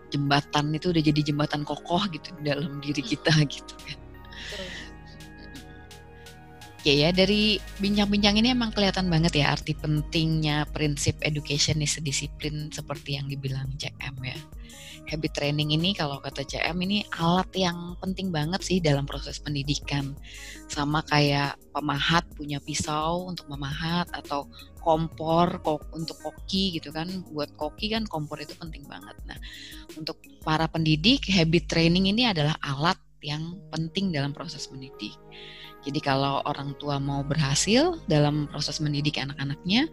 [0.08, 3.98] jembatan itu udah jadi jembatan kokoh gitu di dalam diri kita gitu kan.
[6.84, 12.68] Oke ya, dari bincang-bincang ini emang kelihatan banget ya arti pentingnya prinsip education is disiplin
[12.68, 14.36] seperti yang dibilang CM ya.
[15.04, 20.16] Habit training ini kalau kata CM ini alat yang penting banget sih dalam proses pendidikan.
[20.66, 24.48] Sama kayak pemahat punya pisau untuk memahat atau
[24.80, 27.08] kompor kok untuk koki gitu kan.
[27.28, 29.16] Buat koki kan kompor itu penting banget.
[29.28, 29.36] Nah,
[30.00, 35.16] untuk para pendidik habit training ini adalah alat yang penting dalam proses mendidik.
[35.84, 39.84] Jadi kalau orang tua mau berhasil dalam proses mendidik anak-anaknya,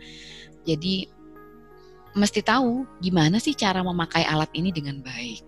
[0.63, 1.07] jadi
[2.17, 5.43] mesti tahu gimana sih cara memakai alat ini dengan baik.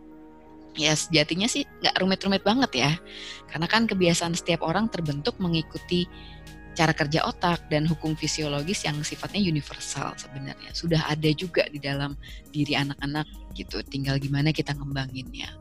[0.74, 2.92] Ya sejatinya sih nggak rumit-rumit banget ya,
[3.46, 6.10] karena kan kebiasaan setiap orang terbentuk mengikuti
[6.74, 12.18] cara kerja otak dan hukum fisiologis yang sifatnya universal sebenarnya sudah ada juga di dalam
[12.50, 13.86] diri anak-anak gitu.
[13.86, 15.54] Tinggal gimana kita ngembanginnya.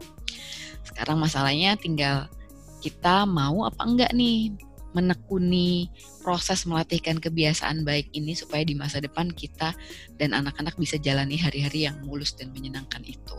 [0.89, 2.33] Sekarang masalahnya tinggal
[2.81, 4.57] kita mau apa enggak nih
[4.97, 5.93] menekuni
[6.23, 9.75] proses melatihkan kebiasaan baik ini supaya di masa depan kita
[10.17, 13.37] dan anak-anak bisa jalani hari-hari yang mulus dan menyenangkan itu.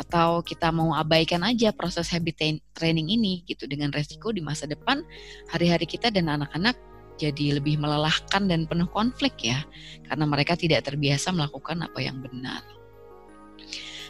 [0.00, 5.04] Atau kita mau abaikan aja proses habit training ini gitu dengan resiko di masa depan
[5.52, 6.74] hari-hari kita dan anak-anak
[7.20, 9.60] jadi lebih melelahkan dan penuh konflik ya
[10.08, 12.64] karena mereka tidak terbiasa melakukan apa yang benar.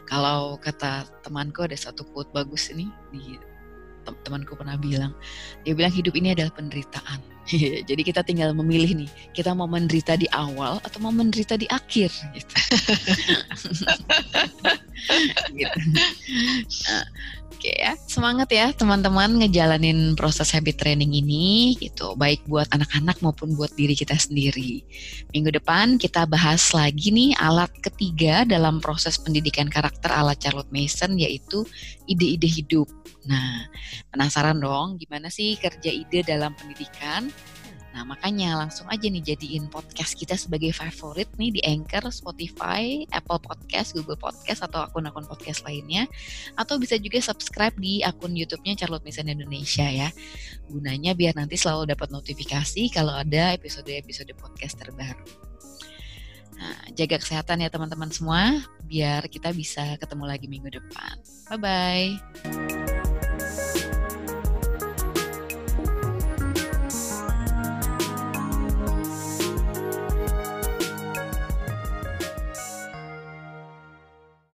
[0.06, 3.34] Kalau kata temanku ada satu quote bagus ini di
[4.26, 5.14] temanku pernah bilang
[5.62, 7.20] dia bilang hidup ini adalah penderitaan
[7.88, 12.10] jadi kita tinggal memilih nih kita mau menderita di awal atau mau menderita di akhir
[12.34, 12.54] gitu,
[15.58, 15.78] gitu.
[16.90, 17.04] Nah,
[17.50, 23.52] Oke ya, semangat ya teman-teman ngejalanin proses habit training ini gitu, baik buat anak-anak maupun
[23.58, 24.86] buat diri kita sendiri.
[25.34, 31.18] Minggu depan kita bahas lagi nih alat ketiga dalam proses pendidikan karakter ala Charlotte Mason
[31.18, 31.66] yaitu
[32.08, 32.88] ide-ide hidup.
[33.28, 33.68] Nah,
[34.08, 37.28] penasaran dong gimana sih kerja ide dalam pendidikan?
[37.90, 43.42] Nah, makanya langsung aja nih jadiin podcast kita sebagai favorit nih di Anchor, Spotify, Apple
[43.42, 46.06] Podcast, Google Podcast, atau akun-akun podcast lainnya.
[46.54, 50.08] Atau bisa juga subscribe di akun YouTube-nya Charlotte Mason Indonesia ya.
[50.70, 55.26] Gunanya biar nanti selalu dapat notifikasi kalau ada episode-episode podcast terbaru.
[56.60, 61.14] Nah, jaga kesehatan ya teman-teman semua, biar kita bisa ketemu lagi minggu depan.
[61.48, 62.89] Bye-bye.